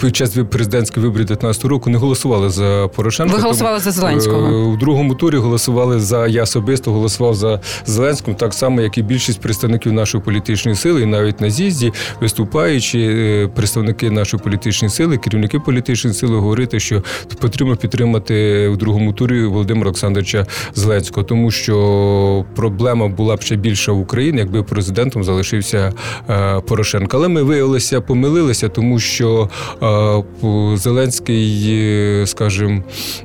під 0.00 0.16
час 0.16 0.38
президентської 0.50 1.06
виборів 1.06 1.26
19 1.26 1.64
року 1.64 1.90
не 1.90 1.98
голосували 1.98 2.50
за 2.50 2.88
Порошенка. 2.96 3.36
Ви 3.36 3.42
голосували 3.42 3.78
тому, 3.78 3.92
за 3.92 4.00
Зеленського? 4.00 4.68
У 4.68 4.76
другому 4.76 5.14
турі 5.14 5.36
голосували 5.36 6.00
за 6.00 6.26
я 6.26 6.42
особисто 6.42 6.92
голосував 6.92 7.34
за 7.34 7.60
Зеленського, 7.86 8.36
так 8.36 8.54
само, 8.54 8.80
як 8.80 8.98
і 8.98 9.02
більшість 9.02 9.40
представників 9.40 9.92
нашої 9.92 10.24
політичної 10.24 10.76
сили 10.76 11.06
навіть 11.06 11.40
на 11.40 11.50
з'їзді, 11.50 11.92
виступаючи, 12.20 13.50
представники 13.54 14.10
нашої 14.12 14.42
політичної 14.42 14.90
сили, 14.90 15.16
керівники 15.16 15.58
політичної 15.58 16.14
сили, 16.14 16.38
говорити, 16.38 16.80
що 16.80 17.02
потрібно 17.40 17.76
підтримати 17.76 18.68
в 18.68 18.76
другому 18.76 19.12
турі 19.12 19.44
Володимира 19.44 19.88
Олександровича 19.88 20.46
Зеленського, 20.74 21.24
тому 21.24 21.50
що 21.50 22.44
проблема 22.56 23.08
була 23.08 23.36
б 23.36 23.42
ще 23.42 23.56
більша 23.56 23.92
в 23.92 23.98
Україні, 23.98 24.38
якби 24.38 24.62
президентом 24.62 25.24
залишився 25.24 25.92
е, 26.30 26.60
Порошенко. 26.60 27.16
Але 27.16 27.28
ми 27.28 27.42
виявилися, 27.42 28.00
помилилися, 28.00 28.68
тому 28.68 28.98
що 28.98 29.48
е, 29.82 30.76
Зеленський, 30.76 32.26
скажімо, 32.26 32.82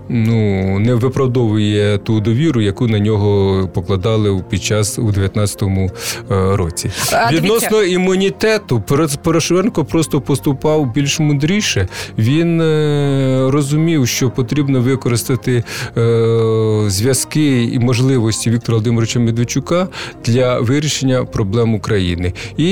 ну 0.09 0.79
не 0.79 0.93
виправдовує 0.95 1.97
ту 1.97 2.19
довіру, 2.19 2.61
яку 2.61 2.87
на 2.87 2.99
нього 2.99 3.67
покладали 3.73 4.43
під 4.49 4.63
час 4.63 4.99
у 4.99 5.07
19-му 5.11 5.91
році. 6.29 6.91
А, 7.13 7.31
Відносно 7.31 7.83
імунітету, 7.83 8.83
Порошенко 9.23 9.85
просто 9.85 10.21
поступав 10.21 10.76
більш 10.85 11.19
мудріше. 11.19 11.87
Він 12.17 12.61
е, 12.61 13.47
розумів, 13.51 14.07
що 14.07 14.29
потрібно 14.29 14.81
використати 14.81 15.63
е, 15.97 16.83
зв'язки 16.87 17.63
і 17.63 17.79
можливості 17.79 18.49
Віктора 18.49 18.73
Володимировича 18.73 19.19
Медведчука 19.19 19.87
для 20.25 20.59
вирішення 20.59 21.25
проблем 21.25 21.75
України. 21.75 22.33
І 22.57 22.65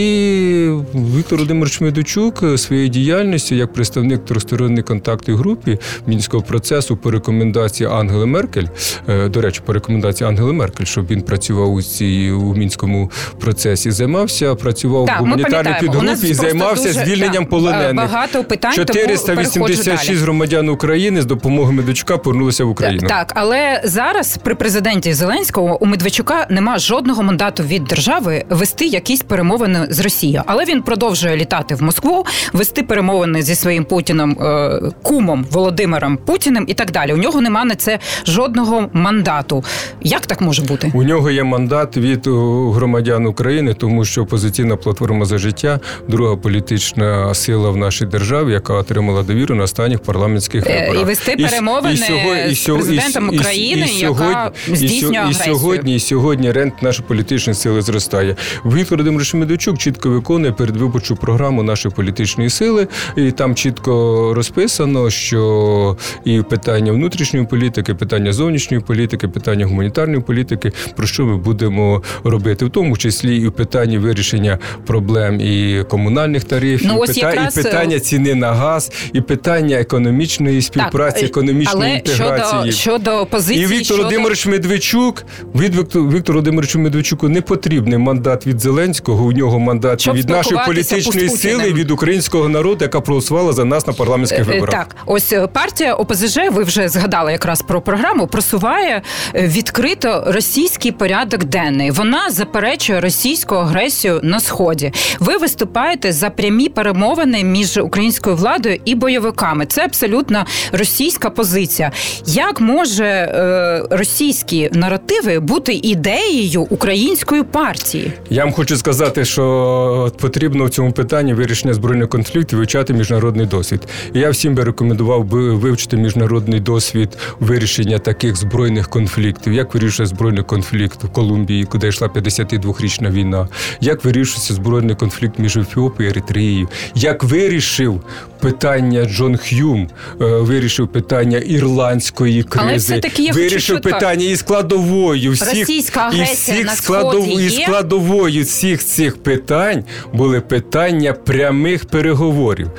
Віктор 1.17 1.37
Володимирович 1.37 1.81
Медведчук 1.81 2.43
своєю 2.57 2.87
діяльністю 2.87 3.55
як 3.55 3.73
представник 3.73 4.25
тристоронньої 4.25 4.83
контактної 4.83 5.39
групи 5.39 5.79
мінського 6.07 6.43
процесу 6.43 6.97
по 6.97 7.11
рекомендації 7.11 7.89
Ангели 7.89 8.25
Меркель, 8.25 8.65
е, 9.07 9.29
до 9.29 9.41
речі, 9.41 9.61
по 9.65 9.73
рекомендації 9.73 10.29
Ангели 10.29 10.53
Меркель, 10.53 10.85
щоб 10.85 11.07
він 11.07 11.21
працював 11.21 11.73
у 11.73 11.81
цій 11.81 12.31
у 12.31 12.55
мінському 12.55 13.11
процесі, 13.39 13.91
займався 13.91 14.55
працював 14.55 14.85
працював 14.85 15.05
так, 15.05 15.17
в 15.17 15.19
гуманітарній 15.19 15.75
підгрупі 15.79 16.27
і 16.27 16.33
займався 16.33 16.87
дуже, 16.87 17.05
звільненням 17.05 17.43
так, 17.43 17.49
полонених. 17.49 17.94
Багато 17.95 18.43
питань 18.43 18.73
486 18.73 20.21
громадян 20.21 20.69
України 20.69 21.21
з 21.21 21.25
допомогою 21.25 21.73
Медведчука 21.77 22.17
повернулися 22.17 22.65
в 22.65 22.69
Україну. 22.69 23.07
Так, 23.07 23.09
так, 23.09 23.31
але 23.35 23.81
зараз 23.83 24.37
при 24.43 24.55
президенті 24.55 25.13
Зеленського 25.13 25.83
у 25.83 25.85
Медведчука 25.85 26.47
нема 26.49 26.79
жодного 26.79 27.23
мандату 27.23 27.63
від 27.63 27.83
держави 27.83 28.43
вести 28.49 28.85
якісь 28.85 29.21
перемовини 29.21 29.87
з 29.89 29.99
Росією. 29.99 30.43
Але 30.45 30.65
він 30.65 30.81
продовжує 30.81 31.35
літати 31.37 31.75
в 31.75 31.83
Москву, 31.83 32.25
вести 32.53 32.83
перемовини 32.83 33.41
зі 33.41 33.55
своїм 33.55 33.83
Путіном 33.85 34.31
е, 34.31 34.79
кумом 35.01 35.45
Володимиром 35.51 36.17
Путіним 36.17 36.65
і 36.67 36.73
так 36.73 36.91
далі. 36.91 37.13
У 37.13 37.17
нього 37.17 37.41
нема 37.41 37.65
на 37.65 37.75
це 37.75 37.99
жодного 38.25 38.89
мандату. 38.93 39.63
Як 40.01 40.25
так 40.25 40.41
може 40.41 40.61
бути? 40.61 40.91
У 40.93 41.03
нього 41.03 41.31
є 41.31 41.43
мандат 41.43 41.97
від 41.97 42.27
громадян 42.75 43.25
України, 43.25 43.73
тому 43.73 44.05
що 44.05 44.21
опозиційна 44.21 44.75
платформа 44.75 45.25
за 45.25 45.37
життя, 45.37 45.79
друга 46.07 46.35
політична 46.35 47.33
сила 47.33 47.69
в 47.69 47.77
нашій 47.85 48.05
державі, 48.05 48.51
яка 48.51 48.73
отримала 48.73 49.23
довіру 49.23 49.55
на 49.55 49.63
останніх 49.63 49.99
парламентських 49.99 50.67
е, 50.67 50.79
виборах. 50.79 51.01
І 51.01 51.05
вести 51.05 51.35
перемовини 51.37 51.93
і, 51.93 51.97
сьогодні, 51.97 52.55
з 52.55 52.65
президентом 52.65 53.29
і, 53.33 53.39
України, 53.39 53.87
і, 53.95 53.99
яка 53.99 54.51
здійснює 54.67 55.17
агресію. 55.17 55.53
І 55.53 55.57
сьогодні, 55.57 55.95
і 55.95 55.99
сьогодні 55.99 56.51
рент 56.51 56.81
нашої 56.81 57.07
політичної 57.07 57.55
сили 57.55 57.81
зростає. 57.81 58.35
Віктор 58.65 58.97
Володимирович 58.97 59.33
Медведчук 59.33 59.77
чітко 59.77 60.09
виконує 60.09 60.51
передвиборчу 60.51 61.15
програму 61.15 61.63
нашої 61.63 61.95
політичної 61.95 62.49
сили, 62.49 62.87
і 63.15 63.31
там 63.31 63.55
чітко 63.55 64.31
розписано, 64.35 65.09
що 65.09 65.97
і 66.25 66.41
питання 66.41 66.91
внутрішньої 66.91 67.45
політики, 67.45 67.93
питання 67.93 68.33
зовнішньої 68.33 68.83
політики, 68.83 69.27
питання 69.27 69.65
гуманітарної 69.65 70.21
політики, 70.21 70.71
про 70.95 71.07
що 71.07 71.25
ми 71.25 71.37
будемо 71.37 72.03
робити, 72.23 72.65
в 72.65 72.69
тому 72.69 72.97
числі 72.97 73.37
і 73.37 73.47
в 73.47 73.51
питанні 73.51 73.97
вирішення 73.97 74.59
проблем 74.85 75.41
і 75.41 75.83
комунальних 75.89 76.43
тарифів, 76.43 76.91
ну, 76.93 77.03
і, 77.03 77.07
питання, 77.07 77.49
і 77.51 77.55
питання 77.55 77.74
ціни 77.99 78.35
на 78.35 78.53
газ, 78.53 78.91
і 79.13 79.21
питання 79.21 79.79
економічної 79.79 80.61
співпраці, 80.61 81.21
так, 81.21 81.29
економічної 81.29 81.89
але 81.89 81.97
інтеграції. 81.97 82.71
Щодо, 82.71 82.71
щодо 82.71 83.25
позиції, 83.25 83.63
і 83.63 83.67
Віктор 83.67 83.83
щодо... 83.85 84.01
Володимирович 84.01 84.45
Медведчук 84.45 85.23
від 85.55 85.75
Віктор 85.95 86.33
Володимировичу 86.33 86.79
Медведчуку 86.79 87.29
не 87.29 87.41
потрібний 87.41 87.97
мандат 87.97 88.47
від 88.47 88.59
Зеленського. 88.59 89.25
У 89.25 89.31
нього 89.31 89.59
мандат 89.59 90.01
Щоб 90.01 90.15
від 90.15 90.29
нашої 90.29 90.61
політичної 90.65 91.29
сили, 91.29 91.73
від 91.73 91.91
українського 91.91 92.49
народу, 92.49 92.77
яка 92.81 93.01
проголосувала 93.01 93.53
за 93.53 93.65
нас 93.65 93.87
на 93.87 93.93
парламентських 93.93 94.39
е, 94.39 94.43
виборах. 94.43 94.75
Так, 94.75 94.95
ось 95.05 95.33
е, 95.33 95.47
партія 95.47 95.93
ОПЗЖ, 95.93 96.37
ви 96.51 96.63
вже 96.63 96.89
згадали 96.89 97.31
якраз 97.31 97.61
про 97.61 97.81
програму. 97.81 98.27
Просуває 98.27 99.01
е, 99.35 99.47
відкрито 99.47 100.23
російський 100.27 100.91
порядок 100.91 101.43
денний. 101.43 101.91
Вона 101.91 102.29
заперечує 102.29 103.01
російську 103.01 103.55
агресію 103.55 104.19
на 104.23 104.39
сході. 104.39 104.91
Ви 105.19 105.37
виступаєте 105.37 106.11
за 106.11 106.29
прямі 106.29 106.69
перемовини 106.69 107.43
між 107.43 107.64
українською 107.77 108.35
владою 108.35 108.79
і 108.85 108.95
бойовиками. 108.95 109.65
Це 109.65 109.85
абсолютно 109.85 110.45
російська 110.71 111.29
позиція. 111.29 111.91
Як 112.25 112.61
може 112.61 113.05
е, 113.05 113.83
російські 113.89 114.69
наративи 114.73 115.39
бути 115.39 115.73
ідеєю 115.73 116.61
української 116.61 117.43
партії? 117.43 118.11
Я 118.29 118.43
вам 118.43 118.53
хочу 118.53 118.77
сказати, 118.77 119.25
що 119.25 120.11
потрібно 120.19 120.65
в 120.65 120.69
цьому 120.69 120.91
питанні 120.91 121.33
вирішення 121.33 121.73
збройних 121.73 122.09
конфліктів 122.09 122.57
вивчати 122.59 122.93
міжнародний 122.93 123.45
досвід. 123.45 123.81
Я 124.13 124.29
всім 124.29 124.55
би 124.55 124.63
рекомендував 124.63 125.23
би 125.23 125.53
вивчити 125.53 125.97
міжнародний 125.97 126.59
досвід 126.59 127.17
вирішення 127.39 127.99
таких 127.99 128.35
збройних 128.35 128.89
конфліктів. 128.89 129.53
Як 129.53 129.73
вирішує 129.73 130.07
збройний 130.07 130.43
конфлікт 130.43 131.03
в 131.03 131.09
Колумбії, 131.09 131.63
куди 131.63 131.87
йшла 131.87 132.07
52-річна 132.07 133.11
війна? 133.11 133.47
Як 133.81 134.05
вирішується 134.05 134.53
збройний 134.53 134.95
конфлікт 134.95 135.39
між 135.39 135.57
Ефіопією 135.57 136.09
і 136.09 136.17
Еритреєю? 136.17 136.69
Як 136.95 137.23
вирішив 137.55 138.01
питання 138.39 139.05
Джон 139.05 139.37
Х'юм, 139.37 139.87
е, 140.21 140.25
вирішив 140.25 140.87
питання 140.87 141.37
ірландської 141.37 142.43
кризи, 142.43 143.01
Але 143.17 143.31
вирішив 143.31 143.81
питання 143.81 144.25
і 144.25 144.35
складовою 144.35 145.31
всіх 145.31 145.59
Російська 145.59 145.99
агресія 145.99 146.57
і 146.57 146.63
всіх 146.63 146.77
складов, 146.77 147.27
і 147.27 147.49
складовою 147.49 148.43
всіх 148.43 148.85
цих 148.85 149.17
питань 149.17 149.83
були 150.13 150.41
питання 150.41 151.13
прямих 151.13 151.85
переговорів. 151.85 152.71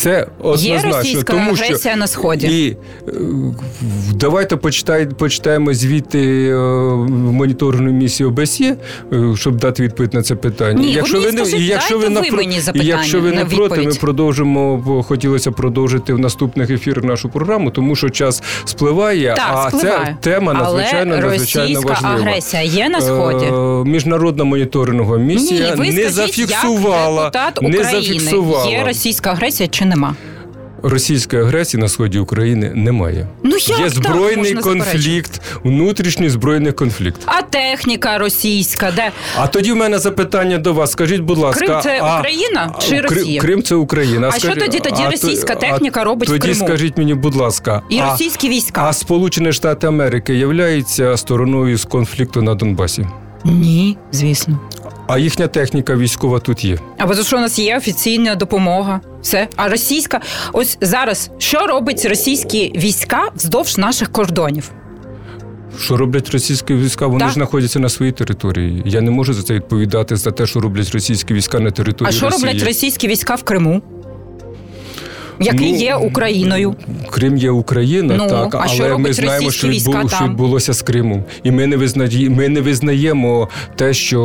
Це 0.00 0.26
однозначно, 0.38 0.88
Є 0.88 0.96
російська 0.96 1.32
тому 1.32 1.50
агресія 1.50 1.96
на 1.96 2.06
сході. 2.06 2.46
І 2.46 2.76
е, 3.08 3.12
давайте 4.14 4.56
почитай, 4.56 5.06
почитаємо 5.06 5.74
звіти 5.74 6.48
е, 6.50 6.54
моніторної 7.32 7.94
місії 7.94 8.26
ОБСЄ, 8.28 8.76
е, 9.12 9.32
щоб 9.36 9.56
дати 9.56 9.82
відповідь 9.82 10.14
на 10.14 10.22
це 10.22 10.34
питання. 10.34 10.80
Ні, 10.82 10.92
якщо 10.92 11.20
ви 11.20 11.32
не- 11.32 11.44
скажіть, 11.44 11.60
і 11.60 11.66
якщо 11.66 11.98
ви 11.98 12.08
напро- 12.08 12.36
мені 12.36 12.56
і 12.56 12.60
запитання 12.60 12.88
якщо 12.90 13.20
ви 13.20 13.32
не 13.32 13.44
проти, 13.44 13.80
ми 13.82 13.92
продовжимо. 13.94 14.76
бо 14.76 15.02
Хотілося 15.02 15.50
продовжити 15.52 16.14
в 16.14 16.18
наступних 16.18 16.70
ефірах 16.70 17.04
нашу 17.04 17.28
програму, 17.28 17.70
тому 17.70 17.96
що 17.96 18.10
час 18.10 18.42
спливає, 18.64 19.34
Так, 19.36 19.50
а 19.52 19.68
спливає. 19.70 20.16
ця 20.20 20.30
тема 20.30 20.52
надзвичайно 20.54 21.14
Але 21.14 21.22
надзвичайно 21.26 21.80
важлива. 21.80 22.14
агресія 22.14 22.62
є 22.62 22.88
на 22.88 23.00
сході. 23.00 23.44
Е, 23.46 23.90
Міжнародна 23.90 24.44
моніторингова 24.44 25.18
місія 25.18 25.70
Ні, 25.70 25.76
ви 25.76 25.84
не 25.86 25.92
скажіть, 25.92 26.12
зафіксувала, 26.14 27.22
як 27.34 27.54
депутат 27.54 27.62
не 27.62 27.84
зафіксувала. 27.84 28.70
є 28.70 28.84
російська 28.86 29.30
агресія 29.30 29.68
чи 29.68 29.84
нема? 29.90 30.14
Російської 30.82 31.42
агресії 31.42 31.80
на 31.80 31.88
сході 31.88 32.18
України 32.18 32.72
немає. 32.74 33.26
Ну, 33.42 33.50
як 33.50 33.68
Є 33.68 33.76
так 33.76 33.90
збройний 33.90 34.54
можна 34.54 34.62
конфлікт, 34.62 35.42
внутрішній 35.64 36.28
збройний 36.28 36.72
конфлікт. 36.72 37.20
А 37.26 37.42
техніка 37.42 38.18
російська, 38.18 38.92
де 38.96 39.10
А 39.36 39.46
тоді 39.46 39.72
в 39.72 39.76
мене 39.76 39.98
запитання 39.98 40.58
до 40.58 40.72
вас. 40.72 40.90
Скажіть, 40.92 41.20
будь 41.20 41.38
ласка, 41.38 41.66
Крим 41.66 41.80
це 41.82 42.00
а, 42.02 42.18
Україна 42.18 42.74
чи 42.88 43.00
Росія? 43.00 43.40
Крим 43.40 43.62
це 43.62 43.74
Україна. 43.74 44.30
А 44.34 44.38
що 44.38 44.48
тоді- 44.54 44.78
тоді 44.80 45.02
то- 45.04 45.10
російська 45.10 45.52
а 45.52 45.56
техніка 45.56 46.04
робить 46.04 46.28
в 46.28 46.32
тоді 46.32 46.48
Криму? 46.48 46.66
скажіть 46.66 46.96
мені, 46.98 47.14
будь 47.14 47.34
ласка, 47.34 47.82
і 47.88 47.98
а, 47.98 48.10
російські 48.10 48.48
війська? 48.48 48.82
а 48.84 48.92
Сполучені 48.92 49.52
Штати 49.52 49.86
Америки 49.86 50.34
являються 50.34 51.16
стороною 51.16 51.78
з 51.78 51.84
конфлікту 51.84 52.42
на 52.42 52.54
Донбасі? 52.54 53.06
Ні, 53.44 53.96
звісно. 54.12 54.58
А 55.12 55.18
їхня 55.18 55.46
техніка 55.46 55.96
військова 55.96 56.38
тут 56.40 56.64
є. 56.64 56.78
А 56.98 57.14
за 57.14 57.24
що 57.24 57.36
у 57.36 57.40
нас 57.40 57.58
є 57.58 57.76
офіційна 57.76 58.34
допомога? 58.34 59.00
Все. 59.22 59.48
А 59.56 59.68
російська, 59.68 60.20
ось 60.52 60.78
зараз 60.80 61.30
що 61.38 61.66
робить 61.66 62.04
російські 62.04 62.72
війська 62.76 63.28
вздовж 63.36 63.78
наших 63.78 64.12
кордонів? 64.12 64.70
Що 65.78 65.96
роблять 65.96 66.30
російські 66.30 66.74
війська? 66.74 67.06
Вони 67.06 67.20
Так. 67.20 67.28
ж 67.28 67.34
знаходяться 67.34 67.78
на 67.78 67.88
своїй 67.88 68.12
території. 68.12 68.82
Я 68.86 69.00
не 69.00 69.10
можу 69.10 69.34
за 69.34 69.42
це 69.42 69.54
відповідати 69.54 70.16
за 70.16 70.30
те, 70.30 70.46
що 70.46 70.60
роблять 70.60 70.90
російські 70.90 71.34
війська 71.34 71.60
на 71.60 71.70
території 71.70 72.08
А 72.08 72.12
що 72.16 72.26
Росії. 72.26 72.46
роблять 72.48 72.66
російські 72.66 73.08
війська 73.08 73.34
в 73.34 73.42
Криму? 73.42 73.82
Який 75.40 75.72
Ну, 75.72 75.78
є 75.78 75.94
Україною? 75.94 76.74
Крим 77.10 77.36
є 77.36 77.50
Україна, 77.50 78.14
Ну, 78.18 78.28
так, 78.28 78.54
а 78.64 78.68
що 78.68 78.84
але 78.84 78.98
ми 78.98 79.12
знаємо, 79.12 79.50
що, 79.50 79.68
відбуло, 79.68 80.08
що 80.08 80.24
відбулося 80.24 80.72
з 80.72 80.82
Кримом. 80.82 81.24
І 81.42 81.50
ми 81.50 81.66
не 81.66 81.76
визнаємо, 81.76 82.36
ми 82.36 82.48
не 82.48 82.60
визнаємо 82.60 83.48
те, 83.76 83.94
що 83.94 84.18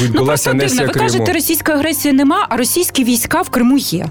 Ну 0.00 0.06
відбулася 0.06 0.50
ну, 0.52 0.60
анексія 0.60 0.88
Криму. 0.88 1.08
ви 1.08 1.12
кажете, 1.18 1.32
російської 1.32 1.76
агресії 1.78 2.14
нема, 2.14 2.46
а 2.50 2.56
російські 2.56 3.04
війська 3.04 3.42
в 3.42 3.48
Криму 3.48 3.78
є. 3.78 4.06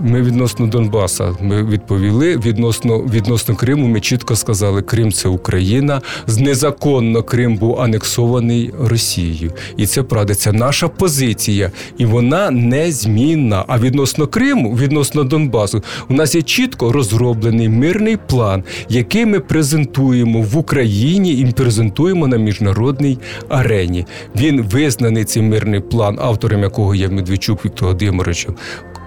Ми 0.00 0.22
відносно 0.22 0.66
Донбаса 0.66 1.36
ми 1.40 1.64
відповіли. 1.64 2.36
Відносно 2.36 2.98
відносно 2.98 3.56
Криму, 3.56 3.88
ми 3.88 4.00
чітко 4.00 4.36
сказали, 4.36 4.82
Крим 4.82 5.12
це 5.12 5.28
Україна. 5.28 6.00
Незаконно 6.38 7.22
Крим 7.22 7.56
був 7.56 7.80
анексований 7.80 8.70
Росією, 8.80 9.52
і 9.76 9.86
це 9.86 10.02
правда. 10.02 10.34
Це 10.34 10.52
наша 10.52 10.88
позиція, 10.88 11.70
і 11.98 12.06
вона 12.06 12.50
незмінна. 12.50 13.64
А 13.68 13.78
відносно 13.78 14.26
Криму, 14.26 14.76
відносно 14.76 15.24
Донбасу, 15.24 15.82
у 16.08 16.14
нас 16.14 16.34
є 16.34 16.42
чітко 16.42 16.92
розроблений 16.92 17.68
мирний 17.68 18.16
план, 18.16 18.64
який 18.88 19.26
ми 19.26 19.40
презентуємо 19.40 20.42
в 20.42 20.56
Україні 20.56 21.32
і 21.32 21.46
презентуємо 21.46 22.26
на 22.26 22.36
міжнародній 22.36 23.18
арені. 23.48 24.06
Він 24.36 24.62
визнаний 24.62 25.24
цей 25.24 25.42
мирний 25.42 25.80
план, 25.80 26.18
автором 26.20 26.62
якого 26.62 26.94
є 26.94 27.08
Медведчук 27.08 27.64
Віктор 27.64 27.84
Володимирович 27.84 28.48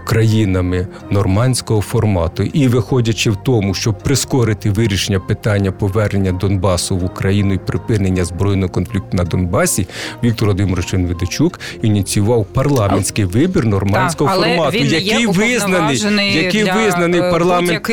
країнами 0.08 0.88
нормандського 1.10 1.82
формату, 1.82 2.44
і 2.44 2.68
виходячи 2.68 3.32
в 3.32 3.36
тому, 3.36 3.74
щоб 3.74 4.00
прискорити 4.00 4.72
вирішення 4.72 5.20
питання 5.20 5.72
повернення 5.72 6.32
Донбасу 6.32 6.98
в 6.98 7.04
Україну 7.04 7.54
і 7.54 7.58
припинення 7.58 8.26
збройного 8.26 8.70
конфлікту 8.70 9.18
на 9.18 9.24
Донбасі, 9.24 9.88
Віктор 10.24 10.46
Володимирович 10.48 10.94
Медведчук 10.94 11.60
ініціював 11.82 12.46
парламентський 12.46 13.26
вибір 13.26 13.66
нормандського 13.66 14.30
але 14.34 14.48
формату, 14.48 14.78
він 14.78 14.88
не 14.88 14.98
є 14.98 15.00
який 15.00 15.28
визнаний, 15.28 15.98
який 16.36 16.64
для, 16.64 16.76
визнаний 16.76 17.20
е, 17.20 17.32
парламент, 17.32 17.90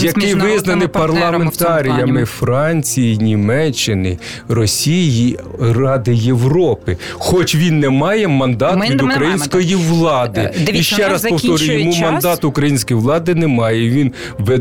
який 0.00 0.34
визнаний 0.34 0.88
парламентаріями. 0.88 2.24
Франції, 2.24 3.18
Німеччини, 3.18 4.18
Росії, 4.48 5.38
Ради 5.60 6.14
Європи, 6.14 6.96
хоч 7.12 7.54
він 7.54 7.80
не 7.80 7.90
має 7.90 8.28
мандат 8.28 8.76
Ми 8.78 8.88
від 8.88 9.02
української 9.02 9.74
влади. 9.74 10.40
Е, 10.40 10.52
дивіться, 10.58 10.72
і 10.72 10.82
ще 10.82 11.08
раз 11.08 11.24
повторюю, 11.48 11.78
йому 11.78 11.92
час. 11.92 12.02
мандат 12.02 12.44
української 12.44 13.00
влади 13.00 13.34
немає. 13.34 13.90
Він 13.90 14.12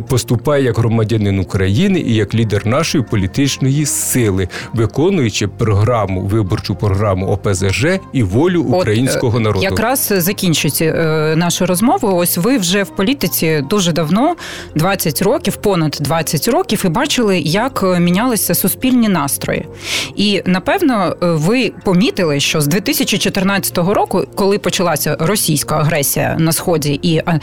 поступає 0.08 0.64
як 0.64 0.78
громадянин 0.78 1.40
України 1.40 2.00
і 2.00 2.14
як 2.16 2.36
лідер 2.36 2.68
нашої 2.68 3.04
політичної 3.04 3.86
сили, 3.86 4.48
виконуючи 4.74 5.48
програму, 5.48 6.22
виборчу 6.22 6.76
програму 6.76 7.28
ОПЗЖ 7.28 7.86
і 8.14 8.24
волю 8.24 8.62
українського 8.62 9.38
е, 9.38 9.42
народу. 9.42 9.64
Якраз 9.64 10.14
закінчується 10.18 10.86
е, 10.86 11.36
нашу 11.36 11.66
розмову. 11.66 12.08
Ось 12.18 12.38
ви 12.38 12.58
вже 12.58 12.84
в 12.84 12.90
політиці 12.90 13.64
дуже 13.70 13.92
давно, 13.92 14.36
20 14.76 15.22
років, 15.22 15.56
понад 15.56 15.98
20 16.02 16.48
років, 16.48 16.84
і 16.86 16.90
бачили, 16.90 17.40
як 17.40 17.84
е, 17.84 18.00
мінялися 18.00 18.56
суспільні 18.56 19.10
настрої. 19.10 19.66
І 20.16 20.42
напевно 20.46 21.16
е, 21.24 21.26
ви 21.26 21.72
помітили, 21.84 22.40
що 22.40 22.62
з 22.62 22.68
2014 22.68 23.78
року, 23.78 24.26
коли 24.36 24.58
почалася 24.58 25.18
російська 25.20 25.76
агресія 25.76 26.36
на 26.40 26.52
сході 26.52 26.69
і. 26.78 27.16
е, 27.28 27.40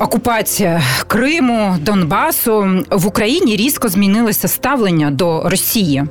Окупація 0.00 0.82
Криму, 1.06 1.76
Донбасу 1.80 2.82
в 2.90 3.06
Україні 3.06 3.56
різко 3.56 3.88
змінилося 3.88 4.48
ставлення 4.48 5.10
до 5.10 5.42
Росії. 5.44 6.04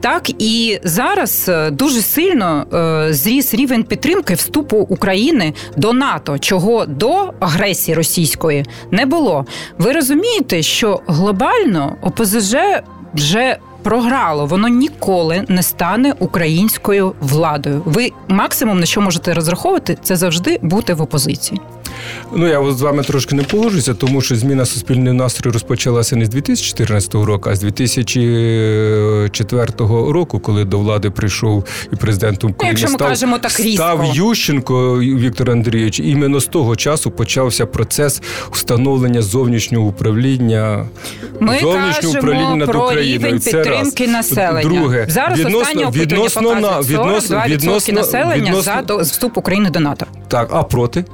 Так 0.00 0.30
і 0.42 0.80
зараз 0.84 1.46
е, 1.48 1.70
дуже 1.70 2.02
сильно 2.02 2.66
е, 2.72 3.12
зріс 3.14 3.54
рівень 3.54 3.84
підтримки 3.84 4.34
вступу 4.34 4.76
України 4.76 5.54
до 5.76 5.92
НАТО, 5.92 6.38
чого 6.38 6.86
до 6.86 7.32
агресії 7.40 7.94
російської 7.94 8.64
не 8.90 9.06
було. 9.06 9.46
Ви 9.78 9.92
розумієте, 9.92 10.62
що 10.62 11.00
глобально 11.06 11.96
ОПЗЖ 12.02 12.56
вже 13.14 13.58
програло, 13.82 14.46
воно 14.46 14.68
ніколи 14.68 15.44
не 15.48 15.62
стане 15.62 16.14
українською 16.18 17.14
владою. 17.20 17.82
Ви 17.84 18.10
максимум 18.28 18.80
на 18.80 18.86
що 18.86 19.00
можете 19.00 19.34
розраховувати, 19.34 19.98
це 20.02 20.16
завжди 20.16 20.58
бути 20.62 20.94
в 20.94 21.02
опозиції. 21.02 21.60
Ну 22.36 22.48
я 22.48 22.72
з 22.72 22.80
вами 22.80 23.02
трошки 23.02 23.34
не 23.34 23.42
погоджуюся, 23.42 23.94
тому 23.94 24.20
що 24.20 24.36
зміна 24.36 24.66
суспільного 24.66 25.14
настрою 25.14 25.52
розпочалася 25.52 26.16
не 26.16 26.24
з 26.24 26.28
2014 26.28 27.14
року, 27.14 27.50
а 27.50 27.56
з 27.56 27.60
2004 27.60 29.66
року, 30.12 30.38
коли 30.38 30.64
до 30.64 30.78
влади 30.78 31.10
прийшов 31.10 31.64
і 31.92 31.96
президентом 31.96 32.50
України 32.50 32.70
якщо 32.70 32.88
ми 32.88 32.94
став, 32.94 33.08
кажемо 33.08 33.38
так 33.38 33.60
різко. 33.60 33.82
став 33.82 34.04
Ющенко 34.14 34.98
Віктор 35.00 35.50
Андрійович. 35.50 36.00
Іменно 36.00 36.40
з 36.40 36.46
того 36.46 36.76
часу 36.76 37.10
почався 37.10 37.66
процес 37.66 38.22
встановлення 38.50 39.22
зовнішнього 39.22 39.86
управління 39.86 40.86
Ми 41.40 41.58
зовнішнього 41.60 42.18
управління 42.18 42.56
над 42.56 42.68
про 42.70 42.80
Україною. 42.84 43.18
рівень 43.18 43.40
Це 43.40 43.62
раз. 43.64 44.00
населення. 44.00 44.62
Друге, 44.62 45.06
зараз 45.08 45.40
останнє 45.40 45.86
опитування 45.86 46.28
показує 46.30 46.98
42% 46.98 47.92
населення 47.92 48.62
за 48.62 48.82
до 48.82 48.98
вступ 48.98 49.38
України 49.38 49.70
до 49.70 49.80
НАТО. 49.80 50.06
так, 50.28 50.48
а 50.52 50.62
проти 50.62 51.04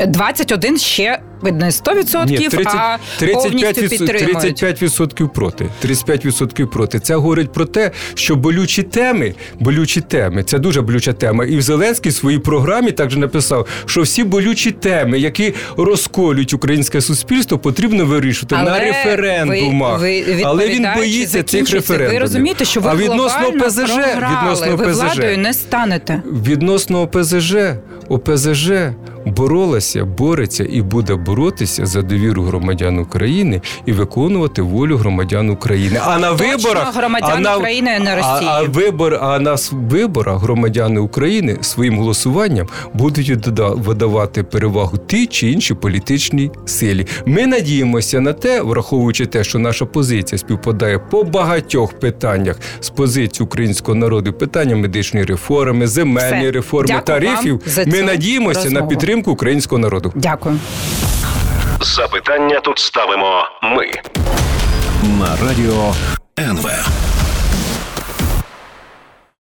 21 0.00 0.78
ще 0.78 1.18
не 1.42 1.70
100%, 1.70 2.26
Ні, 2.26 2.36
30, 2.48 2.66
а 2.66 2.98
35, 3.18 3.42
повністю 3.42 3.88
підтримують. 3.88 4.62
35% 4.62 5.28
проти. 5.28 5.66
35% 5.84 6.66
проти. 6.66 7.00
Це 7.00 7.14
говорить 7.14 7.52
про 7.52 7.64
те, 7.64 7.90
що 8.14 8.36
болючі 8.36 8.82
теми, 8.82 9.34
болючі 9.60 10.00
теми, 10.00 10.42
це 10.42 10.58
дуже 10.58 10.82
болюча 10.82 11.12
тема. 11.12 11.44
І 11.44 11.56
в 11.56 11.62
Зеленський 11.62 12.12
в 12.12 12.14
своїй 12.14 12.38
програмі 12.38 12.92
також 12.92 13.16
написав, 13.16 13.66
що 13.86 14.02
всі 14.02 14.24
болючі 14.24 14.70
теми, 14.70 15.18
які 15.18 15.54
розколюють 15.76 16.54
українське 16.54 17.00
суспільство, 17.00 17.58
потрібно 17.58 18.04
вирішувати 18.06 18.54
Але 18.58 18.70
на 18.70 18.78
референдумах. 18.78 20.00
ви- 20.00 20.22
ви 20.22 20.42
Але 20.44 20.68
він 20.68 20.86
боїться 20.96 21.42
цих 21.42 21.70
референдумів. 21.70 22.12
Ви 22.12 22.18
розумієте, 22.18 22.64
що 22.64 22.80
ви 22.80 22.90
а 22.90 22.94
відносно 22.96 23.46
ОПЗЖ, 23.48 23.86
програли, 23.86 24.36
відносно 24.42 24.76
ви 24.76 24.84
ОПЗЖ, 24.84 25.02
владою 25.02 25.38
не 25.38 25.54
станете. 25.54 26.22
Відносно 26.46 27.02
ОПЗЖ, 27.02 27.54
ОПЗЖ 28.08 28.70
боролася, 29.26 30.04
бореться 30.04 30.66
і 30.70 30.82
буде 30.82 31.14
боротися 31.26 31.86
за 31.86 32.02
довіру 32.02 32.42
громадян 32.42 32.98
України 32.98 33.60
і 33.86 33.92
виконувати 33.92 34.62
волю 34.62 34.96
громадян 34.96 35.50
України. 35.50 36.00
А 36.04 36.18
на 36.18 36.30
Точно 36.32 36.46
виборах 36.46 36.96
громадян 36.96 37.30
а 37.36 37.40
на, 37.40 37.56
України, 37.56 37.90
а 37.96 37.98
не 38.00 38.16
Росії. 38.16 38.50
а 38.50 38.62
вибор, 38.62 39.18
а 39.22 39.38
на 39.38 39.56
виборах 39.72 40.40
громадяни 40.40 41.00
України 41.00 41.56
своїм 41.60 41.98
голосуванням 41.98 42.66
будуть 42.94 43.48
видавати 43.58 44.42
перевагу 44.42 44.98
тій 44.98 45.26
чи 45.26 45.50
іншій 45.50 45.74
політичній 45.74 46.50
силі. 46.66 47.06
Ми 47.26 47.46
надіємося 47.46 48.20
на 48.20 48.32
те, 48.32 48.62
враховуючи 48.62 49.26
те, 49.26 49.44
що 49.44 49.58
наша 49.58 49.84
позиція 49.84 50.38
співпадає 50.38 50.98
по 50.98 51.24
багатьох 51.24 51.92
питаннях 51.92 52.56
з 52.80 52.90
позиції 52.90 53.44
українського 53.44 53.94
народу, 53.94 54.32
питання 54.32 54.76
медичної 54.76 55.26
реформи, 55.26 55.86
земельної 55.86 56.42
Все. 56.42 56.50
реформи, 56.50 56.86
Дякую 56.86 57.04
тарифів. 57.20 57.60
Ми 57.86 58.02
надіємося 58.02 58.70
на 58.70 58.82
підтримку 58.82 59.30
українського 59.32 59.78
народу. 59.78 60.12
Дякую. 60.14 60.58
Запитання 61.80 62.60
тут 62.60 62.78
ставимо 62.78 63.44
ми 63.62 63.90
на 65.18 65.36
радіо 65.46 65.94
НВ. 66.38 66.70